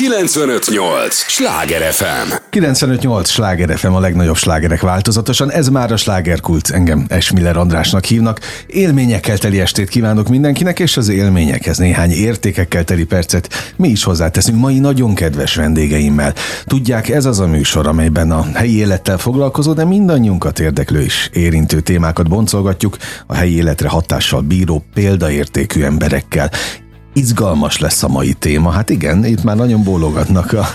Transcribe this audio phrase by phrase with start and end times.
[0.00, 1.14] 958!
[1.14, 2.32] Sláger FM!
[2.50, 3.28] 958!
[3.28, 5.50] Sláger FM a legnagyobb slágerek változatosan.
[5.50, 6.70] Ez már a slágerkult.
[6.70, 8.40] Engem Esmiller Andrásnak hívnak.
[8.66, 14.58] Élményekkel teli estét kívánok mindenkinek, és az élményekhez néhány értékekkel teli percet mi is hozzáteszünk
[14.58, 16.34] mai nagyon kedves vendégeimmel.
[16.64, 21.80] Tudják, ez az a műsor, amelyben a helyi élettel foglalkozó, de mindannyiunkat érdeklő is érintő
[21.80, 22.96] témákat boncolgatjuk
[23.26, 26.50] a helyi életre hatással bíró példaértékű emberekkel
[27.12, 28.70] izgalmas lesz a mai téma.
[28.70, 30.68] Hát igen, itt már nagyon bólogatnak a,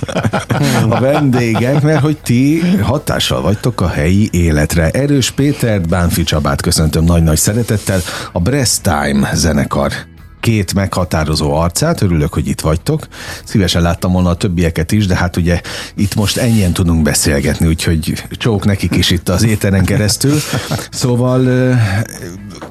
[0.90, 4.90] a vendégek, mert hogy ti hatással vagytok a helyi életre.
[4.90, 8.00] Erős Pétert, Bánfi Csabát köszöntöm nagy-nagy szeretettel.
[8.32, 9.92] A Breast Time zenekar
[10.46, 13.08] két meghatározó arcát, örülök, hogy itt vagytok.
[13.44, 15.62] Szívesen láttam volna a többieket is, de hát ugye
[15.96, 20.40] itt most ennyien tudunk beszélgetni, úgyhogy csók nekik is itt az éteren keresztül.
[20.92, 21.48] Szóval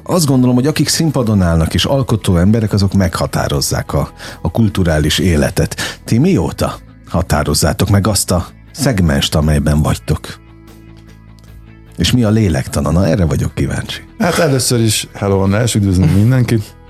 [0.03, 5.99] azt gondolom, hogy akik színpadon állnak és alkotó emberek, azok meghatározzák a, a kulturális életet.
[6.05, 10.39] Ti mióta határozzátok meg azt a szegmest, amelyben vagytok?
[11.97, 12.91] És mi a lélektana?
[12.91, 14.01] Na, erre vagyok kíváncsi.
[14.19, 16.83] Hát először is hello, András, üdvözlöm mindenkit.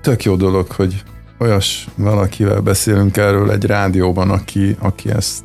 [0.00, 1.02] Tök jó dolog, hogy
[1.38, 5.44] olyas valakivel beszélünk erről egy rádióban, aki, aki ezt,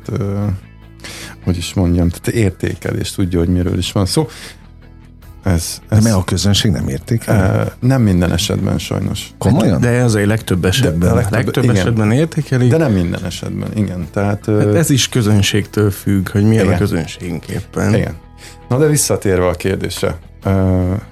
[1.44, 4.28] hogy is mondjam, tehát értékel, és tudja, hogy miről is van szó.
[5.42, 7.72] Ez, ez de a közönség nem értékel?
[7.80, 9.30] Nem minden esetben sajnos.
[9.38, 9.80] Komolyan?
[9.80, 10.98] De az legtöbb esetben.
[10.98, 11.76] De, de legtöbb, legtöbb igen.
[11.76, 12.68] esetben értékeli.
[12.68, 14.06] De nem minden esetben, igen.
[14.12, 16.76] Tehát, hát ez is közönségtől függ, hogy milyen igen.
[16.76, 17.94] a közönségünk éppen.
[17.94, 18.14] Igen.
[18.68, 20.18] Na de visszatérve a kérdésre,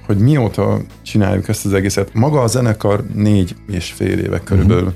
[0.06, 2.14] hogy mióta csináljuk ezt az egészet.
[2.14, 4.92] Maga a zenekar négy és fél éve körülbelül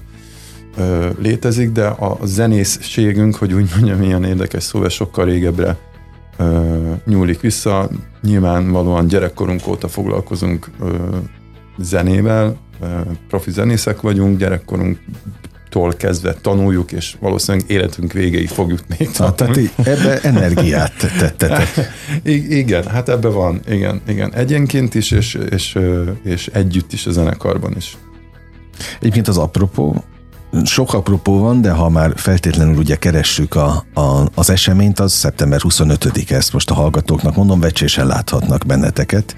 [0.76, 1.18] uh-huh.
[1.18, 5.76] létezik, de a zenészségünk, hogy úgy mondjam, ilyen érdekes szó, sokkal régebbre
[7.04, 7.88] nyúlik vissza.
[8.22, 10.70] Nyilvánvalóan gyerekkorunk óta foglalkozunk
[11.78, 12.56] zenével,
[13.28, 14.98] profi zenészek vagyunk, gyerekkorunk
[15.72, 19.70] tól kezdve tanuljuk, és valószínűleg életünk végéig fogjuk még tanulni.
[19.74, 21.68] Tehát ebbe energiát tettetek.
[22.62, 24.34] igen, hát ebbe van, igen, igen.
[24.34, 25.78] Egyenként is, és, és,
[26.22, 27.96] és együtt is a zenekarban is.
[29.00, 30.04] Egyébként az apropó,
[30.64, 35.60] sok apropó van, de ha már feltétlenül ugye keressük a, a, az eseményt, az szeptember
[35.62, 39.34] 25-e, ezt most a hallgatóknak mondom, vecsésen láthatnak benneteket.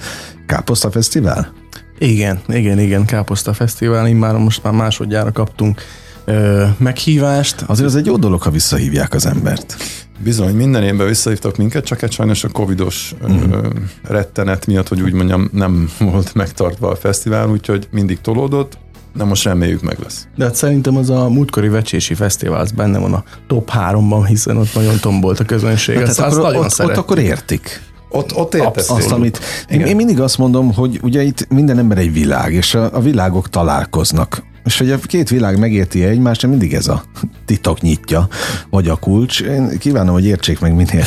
[0.46, 1.52] Káposzta Fesztivál?
[1.98, 5.82] Igen, igen, igen, Káposzta Fesztivál, már most már másodjára kaptunk
[6.24, 7.64] ö, meghívást.
[7.66, 9.76] Azért az egy jó dolog, ha visszahívják az embert.
[10.18, 13.64] Bizony, minden évben visszahívtak minket, csak egy sajnos a covidos uh-huh.
[14.02, 18.78] rettenet miatt, hogy úgy mondjam, nem volt megtartva a fesztivál, úgyhogy mindig tolódott,
[19.16, 20.26] de most reméljük meg lesz.
[20.36, 24.56] De hát szerintem az a múltkori vecsési fesztivál, az benne van a top 3-ban, hiszen
[24.56, 25.96] ott nagyon tombolt a közönség.
[25.96, 27.80] Hát, hát azt, akkor nagyon ott, ott akkor értik.
[28.08, 31.98] Ott, ott értesz azt, amit, én, én mindig azt mondom, hogy ugye itt minden ember
[31.98, 36.46] egy világ, és a, a világok találkoznak és hogy a két világ megérti egymást, de
[36.46, 37.04] mindig ez a
[37.44, 38.28] titok nyitja,
[38.70, 39.40] vagy a kulcs.
[39.40, 41.04] Én kívánom, hogy értsék meg minél.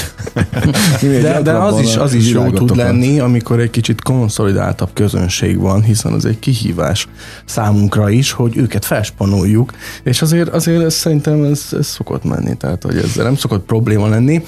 [1.01, 5.59] minél de, de az is, az is jó tud lenni, amikor egy kicsit konszolidáltabb közönség
[5.59, 7.07] van, hiszen az egy kihívás
[7.45, 9.71] számunkra is, hogy őket felspanoljuk,
[10.03, 14.07] és azért, azért ez, szerintem ez, ez szokott menni, tehát hogy ezzel nem szokott probléma
[14.07, 14.41] lenni.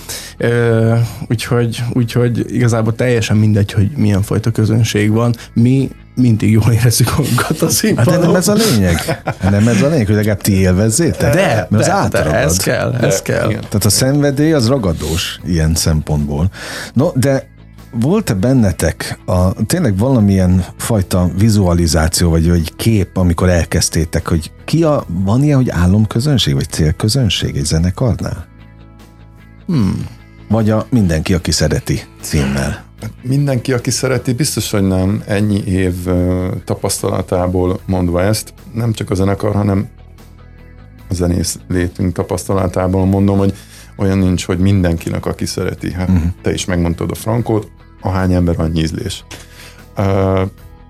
[1.30, 5.36] Úgyhogy, úgyhogy igazából teljesen mindegy, hogy milyen fajta közönség van.
[5.54, 8.14] Mi mindig jól érezzük magunkat a színpadon.
[8.14, 9.22] Hát de nem ez a lényeg.
[9.42, 11.34] Nem ez a lényeg, hogy legalább ti élvezzétek?
[11.34, 13.50] De, Mert de, az de ez kell, ez de, kell.
[13.50, 13.62] Igen.
[13.62, 16.50] Tehát a szenvedély az ragadós ilyen szempontból.
[16.94, 17.48] No, de
[17.92, 25.06] volt-e bennetek a, tényleg valamilyen fajta vizualizáció, vagy, vagy kép, amikor elkezdtétek, hogy ki a,
[25.08, 28.48] van ilyen, hogy álomközönség, vagy célközönség egy zenekarnál?
[29.66, 30.06] Hmm.
[30.50, 32.89] Vagy a mindenki, aki szereti címmel?
[33.22, 35.94] Mindenki, aki szereti, biztos, hogy nem ennyi év
[36.66, 39.90] tapasztalatából mondva ezt, nem csak a zenekar, hanem
[41.10, 43.54] a zenész létünk tapasztalatából mondom, hogy
[43.96, 45.92] olyan nincs, hogy mindenkinek, aki szereti.
[45.92, 46.32] Hát uh-huh.
[46.42, 47.72] te is megmondtad a frankót,
[48.02, 49.26] ahány ember, annyi ízlés.
[49.98, 50.42] Uh,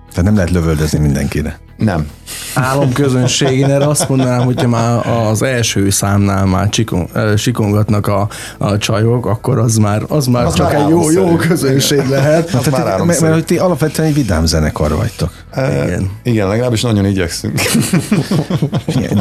[0.10, 1.60] tehát nem lehet lövöldözni mindenkire.
[1.78, 2.08] Nem.
[2.54, 9.26] Álomközönség, erre azt mondanám, hogyha már az első számnál már csikon, sikongatnak a, a csajok,
[9.26, 12.50] akkor az már, az már az csak már egy jó, jó közönség lehet.
[12.50, 15.32] Hát, tehát, mert, mert, mert hogy ti alapvetően egy vidám zenekar vagytok.
[15.52, 16.12] E, igen.
[16.24, 17.62] Igen, legalábbis nagyon igyekszünk.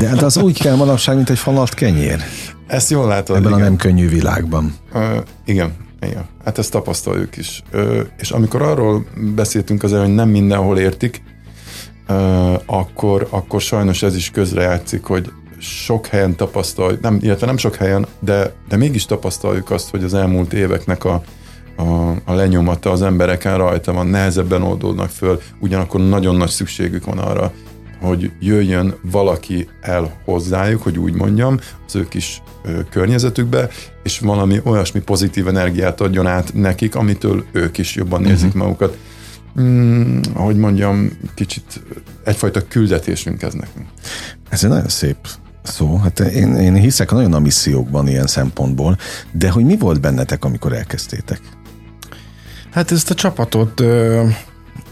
[0.01, 2.23] De hát az úgy kell manapság, mint egy falat kenyér.
[2.67, 3.37] Ezt jól látod.
[3.37, 3.63] Ebben igen.
[3.63, 4.75] a nem könnyű világban.
[4.95, 5.03] Uh,
[5.45, 6.27] igen, igen.
[6.45, 7.63] Hát ezt tapasztaljuk is.
[7.71, 11.23] Ö, és amikor arról beszéltünk az hogy nem mindenhol értik,
[12.09, 12.15] ö,
[12.67, 18.07] akkor, akkor sajnos ez is közrejátszik, hogy sok helyen tapasztaljuk, nem, illetve nem sok helyen,
[18.19, 21.23] de, de mégis tapasztaljuk azt, hogy az elmúlt éveknek a,
[21.77, 27.19] a, a lenyomata az embereken rajta van, nehezebben oldódnak föl, ugyanakkor nagyon nagy szükségük van
[27.19, 27.53] arra,
[28.01, 33.69] hogy jöjjön valaki el hozzájuk, hogy úgy mondjam, az ő kis ö, környezetükbe,
[34.03, 38.63] és valami olyasmi pozitív energiát adjon át nekik, amitől ők is jobban érzik uh-huh.
[38.63, 38.97] magukat.
[39.61, 41.83] Mm, ahogy mondjam, kicsit
[42.25, 43.87] egyfajta küldetésünk ez nekünk.
[44.49, 45.17] Ez egy nagyon szép
[45.63, 45.97] szó.
[45.97, 48.97] Hát én, én hiszek nagyon a missziókban ilyen szempontból,
[49.33, 51.41] de hogy mi volt bennetek, amikor elkezdtétek?
[52.71, 53.83] Hát ezt a csapatot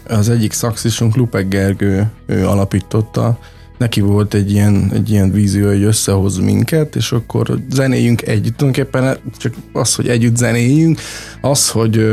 [0.07, 3.39] az egyik szaxisunk, Lupek Gergő, ő alapította,
[3.77, 8.57] neki volt egy ilyen, egy ilyen vízió, hogy összehoz minket, és akkor zenéljünk együtt.
[8.57, 10.99] Tulajdonképpen csak az, hogy együtt zenéljünk,
[11.41, 12.07] az, hogy,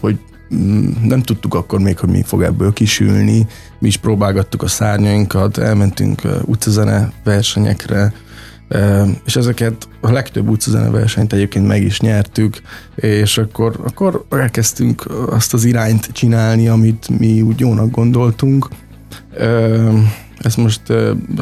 [0.00, 0.18] hogy
[0.54, 3.46] mm, nem tudtuk akkor még, hogy mi fog ebből kisülni.
[3.78, 8.12] Mi is próbálgattuk a szárnyainkat, elmentünk utcazene versenyekre,
[9.24, 12.60] és ezeket a legtöbb utcazene versenyt egyébként meg is nyertük,
[12.94, 18.68] és akkor, akkor elkezdtünk azt az irányt csinálni, amit mi úgy jónak gondoltunk.
[20.38, 20.82] Ez most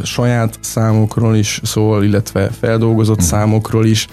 [0.03, 3.27] saját számokról is szól, illetve feldolgozott hmm.
[3.27, 4.07] számokról is.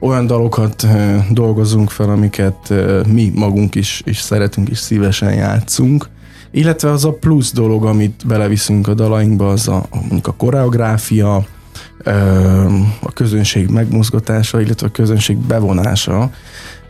[0.00, 0.86] Olyan dalokat
[1.30, 2.72] dolgozunk fel, amiket
[3.12, 6.08] mi magunk is, is szeretünk és szívesen játszunk.
[6.50, 11.46] Illetve az a plusz dolog, amit beleviszünk a dalainkba, az a, mondjuk a koreográfia,
[13.00, 16.30] a közönség megmozgatása, illetve a közönség bevonása.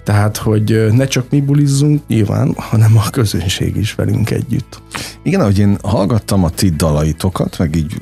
[0.05, 4.83] Tehát, hogy ne csak mi bulizzunk nyilván, hanem a közönség is velünk együtt.
[5.23, 7.97] Igen, ahogy én hallgattam a ti dalaitokat, meg így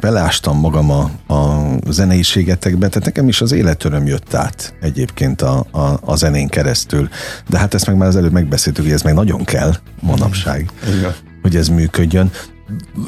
[0.00, 5.98] belástam magam a, a zeneiségetekbe, tehát nekem is az életöröm jött át egyébként a, a,
[6.04, 7.08] a zenén keresztül.
[7.48, 11.14] De hát ezt meg már az előbb megbeszéltük, hogy ez meg nagyon kell manapság, Igen.
[11.42, 12.30] hogy ez működjön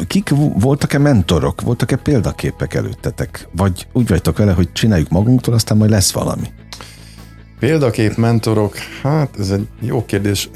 [0.07, 3.49] kik voltak-e mentorok, voltak-e példaképek előttetek?
[3.57, 6.47] Vagy úgy vagytok vele, hogy csináljuk magunktól, aztán majd lesz valami?
[7.59, 10.51] Példakép, mentorok, hát ez egy jó kérdés.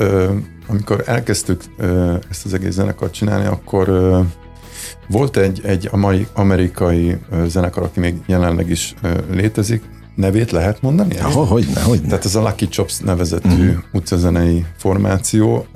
[0.68, 1.62] Amikor elkezdtük
[2.30, 3.86] ezt az egész zenekart csinálni, akkor
[5.08, 5.90] volt egy, egy
[6.34, 7.16] amerikai
[7.46, 8.94] zenekar, aki még jelenleg is
[9.30, 9.82] létezik,
[10.16, 11.14] nevét lehet mondani?
[11.24, 12.06] Oh, hogy ne, hogy ne.
[12.08, 13.76] Tehát ez a Lucky Chops nevezetű uh-huh.
[13.92, 15.66] utcazenei formáció,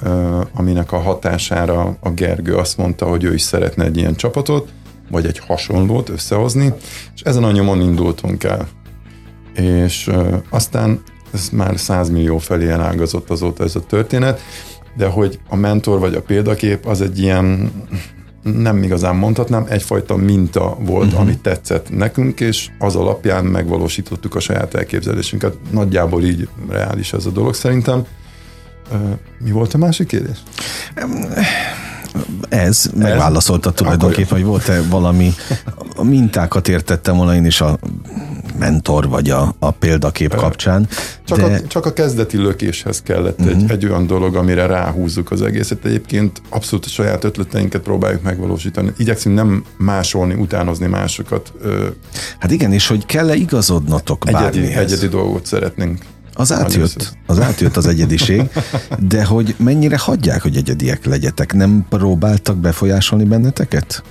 [0.54, 4.69] aminek a hatására a Gergő azt mondta, hogy ő is szeretne egy ilyen csapatot,
[5.10, 6.72] vagy egy hasonlót összehozni,
[7.14, 8.69] és ezen a nyomon indultunk el.
[9.54, 10.10] És
[10.50, 11.02] aztán
[11.32, 14.40] ez már 100 millió felé elágazott azóta ez a történet,
[14.96, 17.72] de hogy a mentor vagy a példakép az egy ilyen
[18.42, 21.20] nem igazán mondhatnám, egyfajta minta volt, uh-huh.
[21.20, 25.56] amit tetszett nekünk, és az alapján megvalósítottuk a saját elképzelésünket.
[25.70, 28.04] Nagyjából így reális ez a dolog szerintem.
[29.38, 30.38] Mi volt a másik kérdés?
[32.48, 35.32] Ez, megválaszolta tulajdonképpen, hogy volt-e valami
[36.02, 37.78] mintákat értettem volna én is a
[38.60, 40.88] mentor vagy a, a példakép kapcsán.
[41.24, 41.44] Csak, de...
[41.44, 43.54] a, csak a kezdeti lökéshez kellett uh-huh.
[43.54, 43.72] egy, mhm.
[43.72, 45.84] egy olyan dolog, amire ráhúzzuk az egészet.
[45.84, 48.92] Egyébként abszolút a saját ötleteinket próbáljuk megvalósítani.
[48.96, 51.52] Igyekszünk nem másolni, utánozni másokat.
[52.38, 54.92] Hát igen, és hogy kell-e igazodnotok egyedi, bármihez?
[54.92, 55.98] Egyedi dolgot szeretnénk.
[56.34, 58.42] Az átjött, az átjött az egyediség,
[58.98, 61.52] de hogy mennyire hagyják, hogy egyediek legyetek?
[61.52, 64.02] Nem próbáltak befolyásolni benneteket?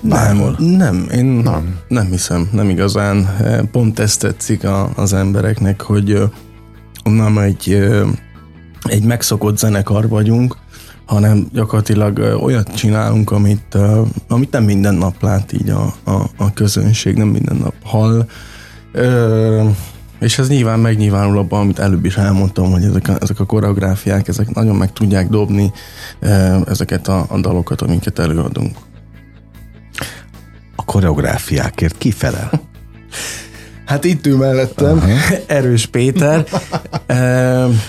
[0.00, 0.56] Bárhol.
[0.58, 1.78] Nem, nem, én nem.
[1.88, 3.28] nem hiszem, nem igazán.
[3.72, 6.22] Pont ezt tetszik a, az embereknek, hogy
[7.04, 7.88] nem egy,
[8.82, 10.56] egy megszokott zenekar vagyunk,
[11.06, 13.78] hanem gyakorlatilag olyat csinálunk, amit,
[14.28, 18.26] amit nem minden nap lát így a, a, a közönség, nem minden nap hall.
[20.20, 24.28] És ez nyilván megnyilvánul abban, amit előbb is elmondtam, hogy ezek a, ezek a koreográfiák,
[24.28, 25.72] ezek nagyon meg tudják dobni
[26.66, 28.76] ezeket a, a dalokat, amiket előadunk
[30.90, 32.50] koreográfiákért kifelel?
[33.90, 35.12] Hát itt ül mellettem, uh-huh.
[35.46, 36.44] Erős Péter,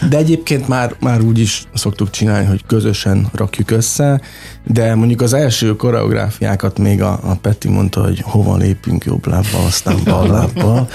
[0.10, 4.22] de egyébként már, már úgy is szoktuk csinálni, hogy közösen rakjuk össze,
[4.68, 9.66] de mondjuk az első koreográfiákat még a, a Peti mondta, hogy hova lépünk jobb lábbal,
[9.66, 10.88] aztán bal lábbal.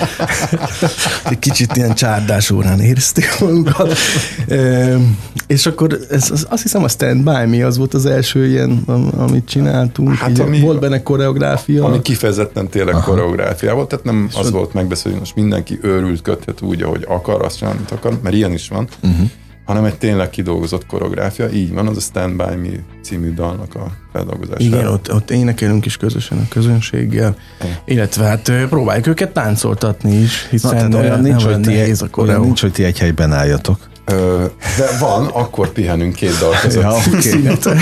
[1.31, 3.97] Egy kicsit ilyen csárdás órán érezték magunkat.
[5.47, 8.83] És akkor ez, az, azt hiszem a Stand By Me az volt az első ilyen,
[9.17, 10.15] amit csináltunk.
[10.15, 11.85] Hát ami, volt benne koreográfia.
[11.85, 13.11] Ami kifejezetten tényleg Aha.
[13.11, 17.45] koreográfia volt, tehát nem és az volt megbeszélni, most mindenki őrült köthet úgy, ahogy akar,
[17.45, 18.89] azt csinálni, amit akar, mert ilyen is van.
[19.03, 19.31] Uh-huh
[19.67, 21.49] hanem egy tényleg kidolgozott koreográfia.
[21.51, 24.65] Így van, az a Stand By Me című dalnak a feldolgozása.
[24.65, 27.77] Igen, ott, ott énekelünk is közösen a közönséggel, Igen.
[27.85, 32.73] illetve hát próbáljuk őket táncoltatni is, hiszen Na, olyan nincs, hogy ti, olyan nincs, hogy
[32.73, 36.83] ti egy helyben álljatok de van, akkor pihenünk két dal között.
[36.83, 37.47] Ja, okay.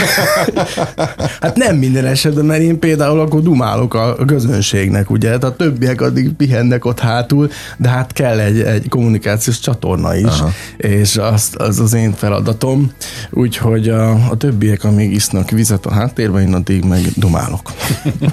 [1.41, 6.01] hát nem minden esetben, mert én például akkor dumálok a közönségnek, ugye, tehát a többiek
[6.01, 10.51] addig pihennek ott hátul, de hát kell egy, egy kommunikációs csatorna is, Aha.
[10.77, 12.93] és az, az az én feladatom,
[13.31, 17.73] úgyhogy a, a többiek, amíg isznak vizet a háttérben, én addig meg dumálok.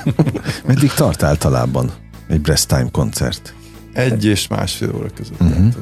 [0.67, 1.91] Meddig tart általában
[2.27, 3.53] egy Breast Time koncert?
[3.93, 5.41] Egy és másfél óra között.
[5.41, 5.73] Uh-huh.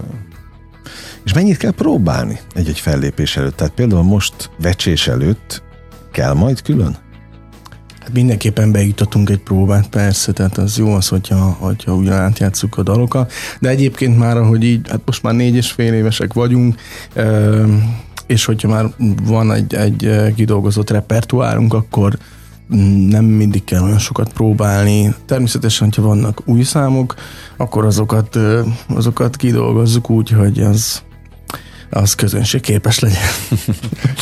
[1.30, 3.56] És mennyit kell próbálni egy-egy fellépés előtt?
[3.56, 5.64] Tehát például most vecsés előtt
[6.12, 6.98] kell majd külön?
[8.00, 12.84] Hát mindenképpen beiktatunk egy próbát, persze, tehát az jó az, hogyha, hogyha ugyan átjátszuk a
[12.84, 16.76] dalokat, de egyébként már, ahogy így, hát most már négy és fél évesek vagyunk,
[18.28, 18.86] és hogyha már
[19.24, 22.18] van egy, egy kidolgozott repertoárunk, akkor
[23.08, 25.16] nem mindig kell olyan sokat próbálni.
[25.26, 27.16] Természetesen, ha vannak új számok,
[27.58, 28.38] akkor azokat,
[28.88, 31.02] azokat kidolgozzuk úgy, hogy az,
[31.90, 33.30] az közönségképes legyen.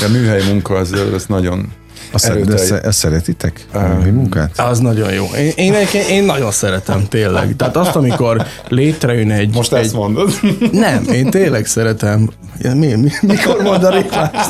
[0.06, 1.74] A műhely munka az, az nagyon
[2.12, 3.66] a szeret, szeretitek?
[3.72, 4.60] A uh, munkát?
[4.60, 5.26] Az nagyon jó.
[5.56, 7.56] Én, én, én nagyon szeretem, tényleg.
[7.56, 9.56] Tehát azt, amikor létrejön egy...
[9.56, 10.40] Most egy, ezt mondod?
[10.72, 12.30] Nem, én tényleg szeretem.
[12.62, 14.48] Mi, mi, mikor mondanék más?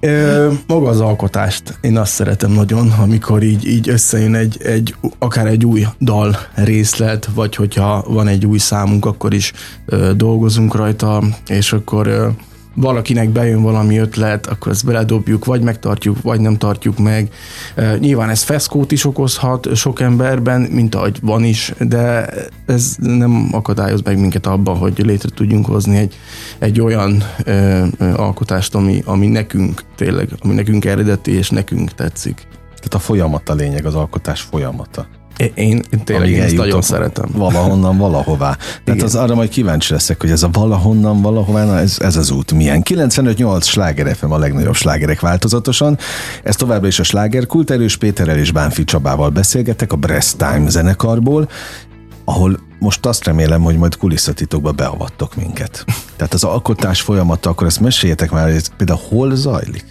[0.00, 5.46] Ö, maga az alkotást, én azt szeretem nagyon, amikor így, így összejön egy, egy, akár
[5.46, 9.52] egy új dal részlet, vagy hogyha van egy új számunk, akkor is
[9.86, 12.28] ö, dolgozunk rajta, és akkor ö,
[12.74, 17.32] valakinek bejön valami ötlet, akkor ezt beledobjuk, vagy megtartjuk, vagy nem tartjuk meg.
[17.98, 22.28] Nyilván ez feszkót is okozhat sok emberben, mint ahogy van is, de
[22.66, 26.16] ez nem akadályoz meg minket abban, hogy létre tudjunk hozni egy,
[26.58, 32.46] egy olyan ö, ö, alkotást, ami, ami nekünk tényleg, ami nekünk eredeti és nekünk tetszik.
[32.74, 35.06] Tehát a folyamat a lényeg, az alkotás folyamata.
[35.40, 37.28] Én, én tényleg én ezt nagyon szeretem.
[37.32, 38.56] Valahonnan, valahová.
[38.84, 42.30] Tehát az arra majd kíváncsi leszek, hogy ez a valahonnan, valahová, na ez, ez az
[42.30, 42.82] út milyen.
[42.84, 45.98] 95-8 sláger FM a legnagyobb slágerek változatosan.
[46.42, 47.70] Ez továbbra is a slágerkult.
[47.70, 51.48] Erős Péterrel és Bánfi Csabával beszélgetek a Breast Time zenekarból,
[52.24, 55.84] ahol most azt remélem, hogy majd kulisszatitokba beavattok minket.
[56.16, 59.84] Tehát az alkotás folyamata, akkor ezt meséljetek már, hogy például hol zajlik?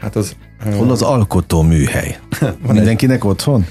[0.00, 0.36] Hát az
[0.76, 2.18] Hol az alkotó műhely?
[2.40, 3.28] Van Mindenkinek egy...
[3.28, 3.66] otthon?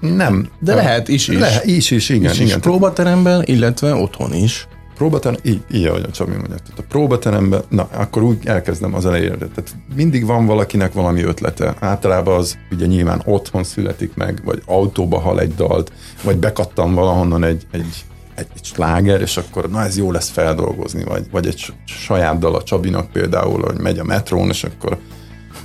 [0.00, 0.48] Nem.
[0.58, 1.38] De lehet is is.
[1.38, 2.30] Lehet, is is, igen.
[2.30, 2.60] Is, igen.
[2.60, 4.68] Próbateremben, illetve otthon is.
[4.94, 6.56] Próbaterem, így, így ahogy a Csabi mondja.
[6.56, 9.36] Tehát a próbateremben, na, akkor úgy elkezdem az elejére.
[9.36, 11.74] Tehát mindig van valakinek valami ötlete.
[11.78, 17.44] Általában az ugye nyilván otthon születik meg, vagy autóba hal egy dalt, vagy bekattam valahonnan
[17.44, 21.72] egy, egy egy, egy sláger, és akkor na ez jó lesz feldolgozni, vagy, vagy egy
[21.84, 24.98] saját dal a Csabinak például, hogy megy a metrón, és akkor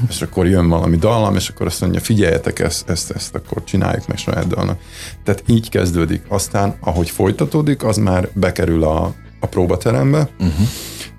[0.10, 4.08] és akkor jön valami dallam, és akkor azt mondja, figyeljetek, ezt, ezt, ezt akkor csináljuk
[4.08, 4.80] meg saját dalnak.
[5.24, 6.22] Tehát így kezdődik.
[6.28, 10.30] Aztán, ahogy folytatódik, az már bekerül a, a próbaterembe.
[10.40, 10.68] Uh-huh.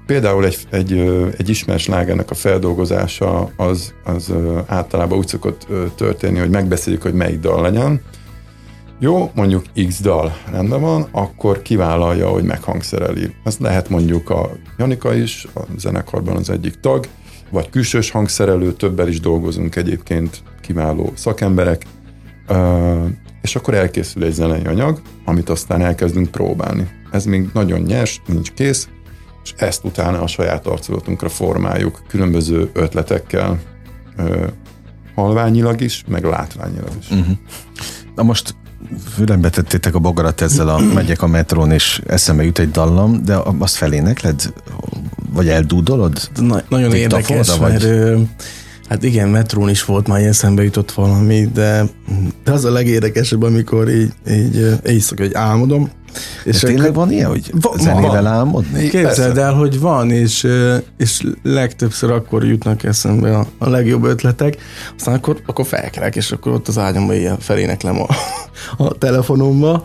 [0.06, 0.92] Például egy, egy,
[1.36, 4.32] egy ismert slágernek a feldolgozása az, az
[4.66, 5.66] általában úgy szokott
[5.96, 8.00] történni, hogy megbeszéljük, hogy melyik dal legyen.
[8.98, 13.34] Jó, mondjuk X dal rendben van, akkor kivállalja, hogy meghangszereli.
[13.44, 17.06] Ez lehet mondjuk a Janika is, a zenekarban az egyik tag,
[17.50, 21.86] vagy külsős hangszerelő, többel is dolgozunk egyébként, kiváló szakemberek,
[23.42, 26.90] és akkor elkészül egy zenei anyag, amit aztán elkezdünk próbálni.
[27.10, 28.88] Ez még nagyon nyers, nincs kész,
[29.44, 33.60] és ezt utána a saját arculatunkra formáljuk különböző ötletekkel,
[35.14, 37.10] halványilag is, meg látványilag is.
[37.10, 37.36] Uh-huh.
[38.14, 38.54] Na most
[39.14, 43.38] fülembe tettétek a bogarat ezzel a megyek a metrón, és eszembe jut egy dallam, de
[43.58, 44.52] azt felénekled?
[45.32, 46.30] Vagy eldúdolod?
[46.40, 47.70] Na, nagyon érdekes, vagy?
[47.70, 48.18] mert
[48.88, 51.84] hát igen, metrón is volt, már eszembe jutott valami, de,
[52.44, 55.90] de az a legérdekesebb, amikor így, így éjszaka, hogy álmodom,
[56.44, 58.88] és tényleg akkor, van ilyen, hogy va, zenével álmodni?
[58.88, 60.46] Képzeld el, hogy van, és,
[60.96, 64.56] és legtöbbször akkor jutnak eszembe a, a legjobb ötletek,
[64.96, 68.06] aztán akkor, akkor felkelek, és akkor ott az ágyamban ilyen feléneklem a,
[68.84, 69.82] a telefonomba,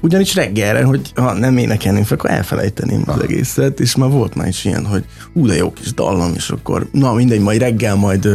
[0.00, 4.48] ugyanis reggelre, hogy ha nem énekelném fel, akkor elfelejteném az egészet, és már volt már
[4.48, 8.28] is ilyen, hogy ú, de jó kis dallam, és akkor na mindegy, majd reggel majd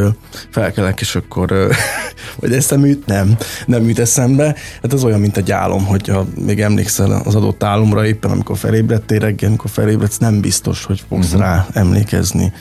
[0.50, 1.54] felkelek, és akkor
[2.40, 4.56] vagy eszem üt, nem, nem üt eszembe.
[4.82, 9.20] Hát az olyan, mint egy álom, hogyha még emlékszel az adott álomra éppen, amikor felébredtél
[9.20, 11.42] reggel, amikor felébredsz, nem biztos, hogy fogsz uh-huh.
[11.42, 12.54] rá emlékezni.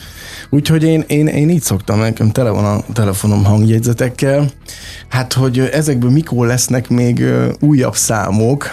[0.53, 4.49] Úgyhogy én, én, én így szoktam, nekem tele van a telefonom hangjegyzetekkel,
[5.07, 7.23] hát hogy ezekből mikor lesznek még
[7.59, 8.67] újabb számok,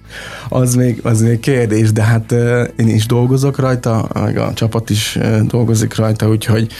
[0.48, 2.32] az még, az még kérdés, de hát
[2.76, 6.72] én is dolgozok rajta, meg a csapat is dolgozik rajta, úgyhogy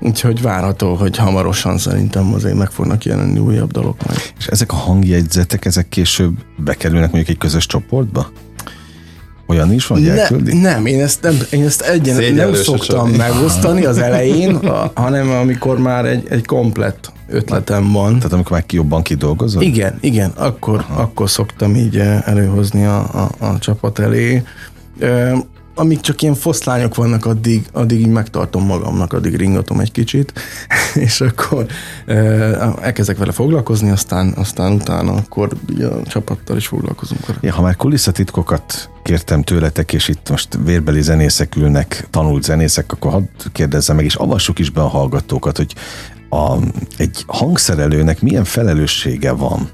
[0.00, 4.20] Úgyhogy várható, hogy hamarosan szerintem azért meg fognak jelenni újabb dolgok majd.
[4.38, 8.30] És ezek a hangjegyzetek, ezek később bekerülnek mondjuk egy közös csoportba?
[9.48, 10.28] Olyan is van, ne,
[10.60, 15.78] Nem, én ezt, nem, én ezt egyen nem szoktam megosztani az elején, a, hanem amikor
[15.78, 18.16] már egy, egy komplett ötletem van.
[18.16, 19.62] Tehát amikor már ki jobban kidolgozod?
[19.62, 24.42] Igen, igen, akkor, akkor szoktam így előhozni a, a, a csapat elé
[25.78, 30.32] amíg csak ilyen foszlányok vannak, addig, addig így megtartom magamnak, addig ringatom egy kicsit,
[31.06, 31.66] és akkor
[32.80, 35.48] elkezdek vele foglalkozni, aztán, aztán utána akkor
[35.80, 37.20] a csapattal is foglalkozunk.
[37.40, 43.10] Ja, ha már kulisszatitkokat kértem tőletek, és itt most vérbeli zenészek ülnek, tanult zenészek, akkor
[43.10, 45.74] hadd kérdezzem meg, és avassuk is be a hallgatókat, hogy
[46.28, 46.56] a,
[46.96, 49.70] egy hangszerelőnek milyen felelőssége van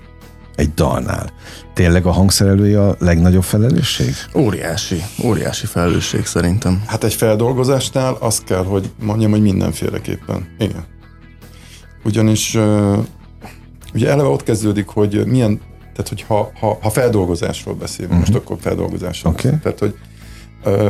[0.56, 1.30] egy dalnál.
[1.74, 4.14] Tényleg a hangszerelője a legnagyobb felelősség?
[4.34, 6.82] Óriási, óriási felelősség szerintem.
[6.86, 10.54] Hát egy feldolgozásnál azt kell, hogy mondjam, hogy mindenféleképpen.
[10.58, 10.84] Igen.
[12.04, 12.58] Ugyanis
[13.94, 18.28] ugye eleve ott kezdődik, hogy milyen, tehát hogy ha, ha, ha feldolgozásról beszélünk, uh-huh.
[18.28, 19.58] most akkor feldolgozásról okay.
[19.62, 19.94] Tehát, hogy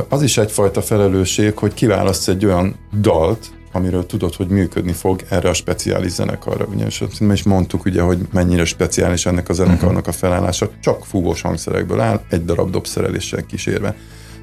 [0.08, 5.48] az is egyfajta felelősség, hogy kiválasztsz egy olyan dalt, amiről tudod, hogy működni fog erre
[5.48, 6.64] a speciális zenekarra.
[6.64, 7.02] Ugyanis
[7.32, 12.20] is mondtuk, ugye, hogy mennyire speciális ennek a zenekarnak a felállása, csak fúvós hangszerekből áll,
[12.30, 13.96] egy darab dobszereléssel kísérve.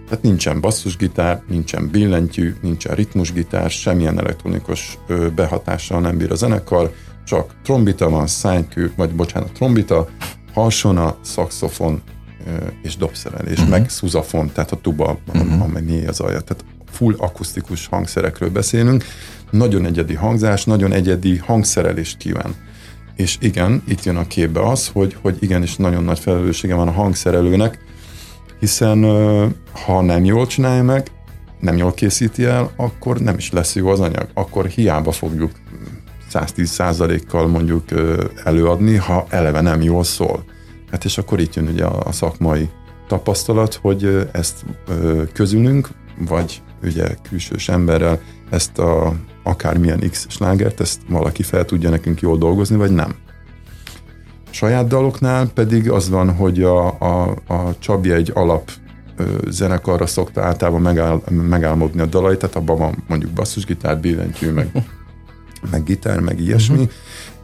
[0.07, 4.97] Tehát nincsen basszusgitár, nincsen billentyű, nincsen ritmusgitár, semmilyen elektronikus
[5.35, 6.93] behatással nem bír a zenekar,
[7.25, 10.07] csak trombita van, szánykő, vagy bocsánat, trombita,
[10.53, 12.01] harsona, szaxofon
[12.83, 13.69] és dobszerelés, uh-huh.
[13.69, 15.61] meg szuzafon, tehát a tuba, uh-huh.
[15.61, 16.39] amely az alja.
[16.39, 19.03] Tehát full akusztikus hangszerekről beszélünk,
[19.49, 22.55] nagyon egyedi hangzás, nagyon egyedi hangszerelést kíván.
[23.15, 26.91] És igen, itt jön a képbe az, hogy, hogy igenis nagyon nagy felelőssége van a
[26.91, 27.79] hangszerelőnek,
[28.59, 29.03] hiszen
[29.85, 31.11] ha nem jól csinálja meg,
[31.59, 34.27] nem jól készíti el, akkor nem is lesz jó az anyag.
[34.33, 35.51] Akkor hiába fogjuk
[36.33, 37.83] 110%-kal mondjuk
[38.43, 40.43] előadni, ha eleve nem jól szól.
[40.91, 42.69] Hát és akkor itt jön ugye a szakmai
[43.07, 44.65] tapasztalat, hogy ezt
[45.33, 45.89] közülünk,
[46.27, 48.19] vagy ugye külsős emberrel
[48.49, 53.15] ezt a akármilyen X slágert, ezt valaki fel tudja nekünk jól dolgozni, vagy nem.
[54.45, 58.71] A saját daloknál pedig az van, hogy a, a, a Csabi egy alap
[59.47, 64.71] zenekarra szokta általában megáll, megálmodni a dalait, tehát abban van mondjuk basszusgitár, billentyű, meg,
[65.71, 66.91] meg gitár, meg ilyesmi, uh-huh.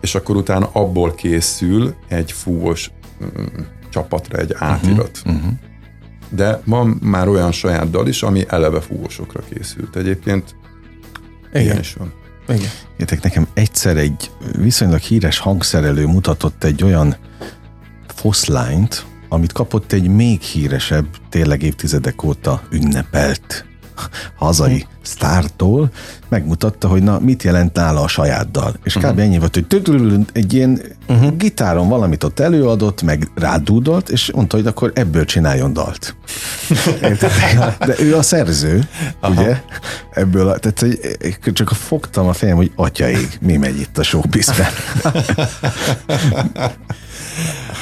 [0.02, 2.92] és akkor utána abból készül egy fúvós
[3.90, 5.22] csapatra egy átirat.
[5.26, 5.36] Uh-huh.
[5.36, 5.58] Uh-huh
[6.30, 9.96] de van már olyan saját dal is, ami eleve fúvósokra készült.
[9.96, 10.56] Egyébként
[11.50, 11.62] Igen.
[11.62, 12.14] ilyen is van.
[12.48, 12.70] Igen.
[12.98, 17.16] Értek, nekem egyszer egy viszonylag híres hangszerelő mutatott egy olyan
[18.08, 23.66] foszlányt, amit kapott egy még híresebb, tényleg évtizedek óta ünnepelt
[24.36, 25.90] hazai sztártól,
[26.30, 28.74] megmutatta, hogy na, mit jelent nála a saját dal.
[28.84, 29.12] És uh-huh.
[29.12, 29.20] kb.
[29.20, 29.66] ennyi volt, hogy
[30.34, 31.38] egy ilyen uh-huh.
[31.38, 36.16] gitáron valamit ott előadott, meg rádúdolt, és mondta, hogy akkor ebből csináljon dalt.
[37.88, 38.88] De ő a szerző,
[39.20, 39.42] Aha.
[39.42, 39.62] ugye?
[40.12, 40.98] Ebből, a, tehát
[41.44, 44.72] hogy csak fogtam a fejem, hogy atyaig, mi megy itt a showbizben.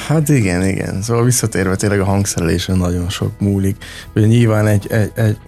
[0.06, 1.02] Hát igen, igen.
[1.02, 3.76] Szóval visszatérve tényleg a hangszerelésen nagyon sok múlik.
[4.14, 5.38] Ugye nyilván egy, egy, egy,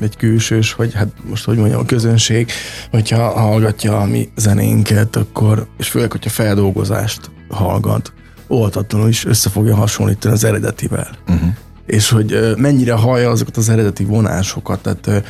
[0.00, 2.50] egy külsős, vagy hát most hogy mondjam, a közönség,
[2.90, 8.12] hogyha hallgatja a mi zenénket, akkor, és főleg, hogyha feldolgozást hallgat,
[8.46, 11.08] oltatlanul is össze fogja hasonlítani az eredetivel.
[11.28, 11.48] Uh-huh.
[11.86, 15.24] És hogy mennyire hallja azokat az eredeti vonásokat, tehát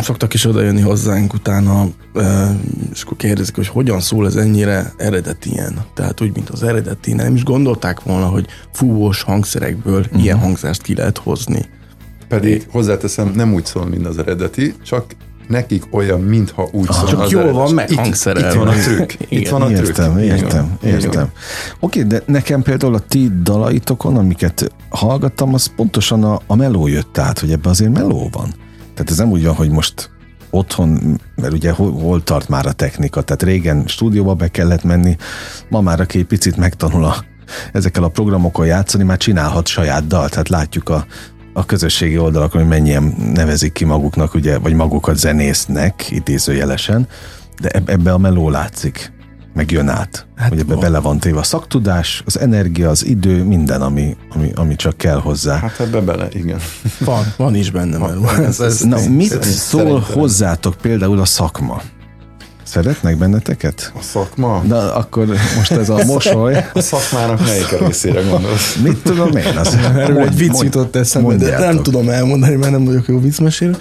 [0.00, 1.86] Szoktak is odajönni hozzánk utána,
[2.92, 5.84] és akkor kérdezik, hogy hogyan szól ez ennyire eredetien.
[5.94, 7.12] Tehát úgy, mint az eredeti.
[7.12, 10.22] Nem is gondolták volna, hogy fúvós hangszerekből uh-huh.
[10.22, 11.68] ilyen hangzást ki lehet hozni.
[12.28, 15.04] Pedig hozzáteszem, nem úgy szól, mint az eredeti, csak
[15.48, 17.08] nekik olyan, mintha úgy szól.
[17.08, 18.48] Csak jól van meg hangszerelve.
[18.48, 19.12] Itt van a trükk.
[19.28, 19.86] Itt van a trükk.
[19.86, 21.28] Értem, értem, értem.
[21.80, 27.18] Oké, de nekem például a ti dalaitokon, amiket hallgattam, az pontosan a, a meló jött
[27.18, 28.54] át, hogy ebben azért meló van.
[28.96, 30.10] Tehát ez nem úgy van, hogy most
[30.50, 35.16] otthon, mert ugye hol, tart már a technika, tehát régen stúdióba be kellett menni,
[35.68, 37.24] ma már aki egy picit megtanul a,
[37.72, 41.06] ezekkel a programokkal játszani, már csinálhat saját dalt, tehát látjuk a,
[41.52, 47.08] a közösségi oldalakon, hogy mennyien nevezik ki maguknak, ugye, vagy magukat zenésznek, idézőjelesen,
[47.60, 49.14] de ebbe a meló látszik
[49.56, 50.26] meg jön át.
[50.36, 54.52] Hát hogy ebbe bele van téve a szaktudás, az energia, az idő, minden, ami, ami,
[54.54, 55.58] ami csak kell hozzá.
[55.58, 56.58] Hát ebbe bele, igen.
[56.98, 57.98] Van, van is benne.
[57.98, 61.80] Van, van, ez, ez, Na, mit szól hozzátok például a szakma?
[62.76, 63.92] Szeretnek benneteket?
[63.94, 64.62] A szakma?
[64.66, 66.64] De akkor most ez a mosoly.
[66.74, 68.76] A szakmának melyik részére gondolsz?
[68.82, 69.56] Mit tudom én?
[69.56, 73.76] Az, Erről egy vicc jutott eszembe, de nem tudom elmondani, mert nem vagyok jó viccmesélő.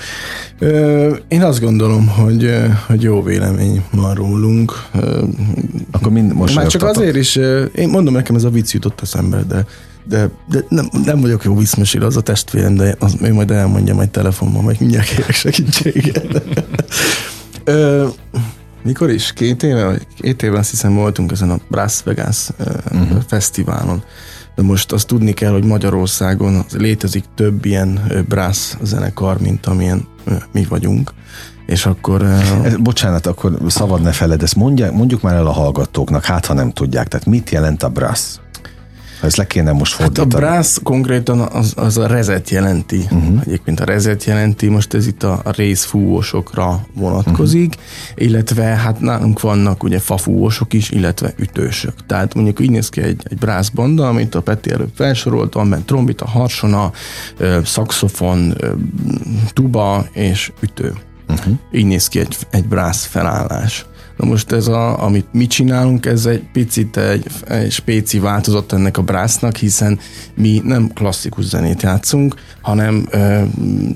[1.28, 2.56] Én azt gondolom, hogy,
[2.88, 4.86] hogy jó vélemény van rólunk.
[5.92, 7.36] Akkor mind most Már csak azért is,
[7.76, 9.66] én mondom, nekem ez a vicc jutott eszembe, de
[10.08, 13.96] de, de nem, nem vagyok jó viszmesélő, az a testvérem, de az még majd elmondja
[13.96, 16.42] majd telefonban, majd mindjárt kérek segítséget.
[17.64, 18.06] Ö,
[18.86, 19.34] mikor is?
[19.34, 20.00] Két éve?
[20.18, 22.50] Két éve azt hiszem voltunk ezen a Brass Vegas
[22.92, 23.22] uh-huh.
[23.28, 24.04] fesztiválon.
[24.56, 30.08] De most azt tudni kell, hogy Magyarországon létezik több ilyen brass zenekar, mint amilyen
[30.52, 31.12] mi vagyunk.
[31.66, 32.24] És akkor...
[32.64, 36.54] Ez, bocsánat, akkor szabad ne feled, ezt mondják, mondjuk már el a hallgatóknak, hát ha
[36.54, 37.08] nem tudják.
[37.08, 38.38] Tehát mit jelent a brass?
[39.26, 40.34] Ez le kéne most fordítani.
[40.34, 42.98] Hát a brass konkrétan az, az a rezet jelenti.
[43.12, 43.42] Uh-huh.
[43.46, 48.28] Egyébként a rezet jelenti, most ez itt a részfúvósokra vonatkozik, uh-huh.
[48.28, 51.94] illetve hát nálunk vannak ugye fafúvósok is, illetve ütősök.
[52.08, 55.70] Tehát mondjuk így néz ki egy, egy brass banda, amit a Peti előbb felsorolt, van
[55.70, 56.92] benne trombita, harsona,
[57.64, 58.56] szaxofon,
[59.54, 60.94] tuba és ütő.
[61.30, 61.54] Uh-huh.
[61.72, 63.86] Így néz ki egy, egy brass felállás.
[64.18, 68.98] Na most ez, a, amit mi csinálunk, ez egy picit egy, egy spéci változat ennek
[68.98, 70.00] a brásznak, hiszen
[70.36, 73.42] mi nem klasszikus zenét játszunk, hanem ö,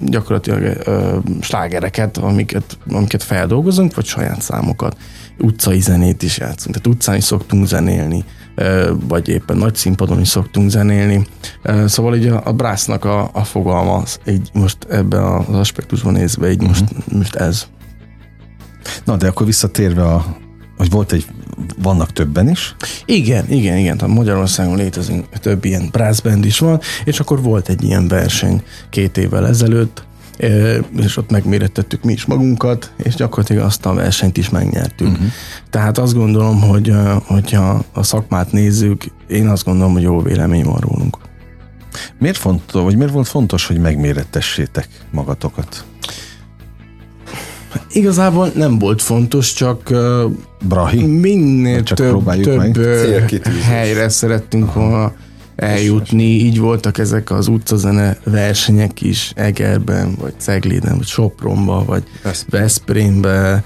[0.06, 4.98] gyakorlatilag ö, slágereket, amiket, amiket feldolgozunk, vagy saját számokat.
[5.38, 8.24] Utcai zenét is játszunk, tehát utcán is szoktunk zenélni,
[8.56, 11.28] ö, vagy éppen nagy színpadon is szoktunk zenélni.
[11.62, 16.52] Ö, szóval így a, a brásznak a, a fogalma, így most ebben az aspektusban nézve,
[16.52, 17.18] így most, uh-huh.
[17.18, 17.68] most ez.
[19.04, 20.38] Na, de akkor visszatérve a
[20.80, 21.26] hogy volt egy,
[21.82, 22.76] vannak többen is?
[23.06, 23.98] Igen, igen, igen.
[23.98, 29.18] Tehát Magyarországon létezik több ilyen brass is van, és akkor volt egy ilyen verseny két
[29.18, 30.04] évvel ezelőtt,
[30.98, 35.08] és ott megmérettettük mi is magunkat, és gyakorlatilag azt a versenyt is megnyertük.
[35.08, 35.28] Uh-huh.
[35.70, 36.94] Tehát azt gondolom, hogy
[37.26, 41.18] hogyha a szakmát nézzük, én azt gondolom, hogy jó vélemény van rólunk.
[42.20, 45.86] Miért fontos, vagy miért volt fontos, hogy megmérettessétek magatokat?
[47.92, 50.32] Igazából nem volt fontos, csak uh,
[50.68, 51.06] Brahi?
[51.06, 52.78] minél csak több, több
[53.62, 54.80] helyre szerettünk Aha.
[54.80, 55.14] volna
[55.56, 56.24] eljutni.
[56.24, 62.04] Így voltak ezek az utcazene versenyek is Egerben, vagy Cegléden, vagy Sopronba, vagy
[62.50, 63.64] Veszprémbe,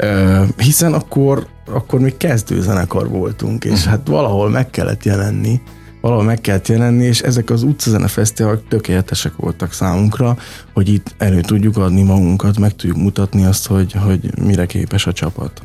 [0.00, 3.86] uh, hiszen akkor, akkor még kezdőzenekar voltunk, és uh-huh.
[3.88, 5.60] hát valahol meg kellett jelenni
[6.06, 10.36] valahol meg kellett jelenni, és ezek az utcazene fesztiválok tökéletesek voltak számunkra,
[10.74, 15.12] hogy itt elő tudjuk adni magunkat, meg tudjuk mutatni azt, hogy, hogy mire képes a
[15.12, 15.62] csapat.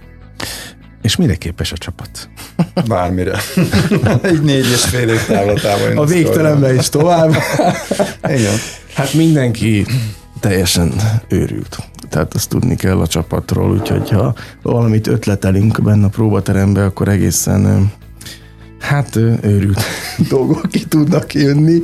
[1.02, 2.30] És mire képes a csapat?
[2.88, 3.38] Bármire.
[4.22, 5.98] Egy négy és fél év távlatában.
[5.98, 7.36] A végtelenbe is tovább.
[8.38, 8.58] Igen.
[8.94, 9.86] Hát mindenki
[10.40, 10.94] teljesen
[11.28, 11.78] őrült.
[12.10, 17.92] Tehát azt tudni kell a csapatról, úgyhogy ha valamit ötletelünk benne a próbaterembe, akkor egészen
[18.82, 19.82] Hát őrült
[20.30, 21.82] dolgok ki tudnak jönni,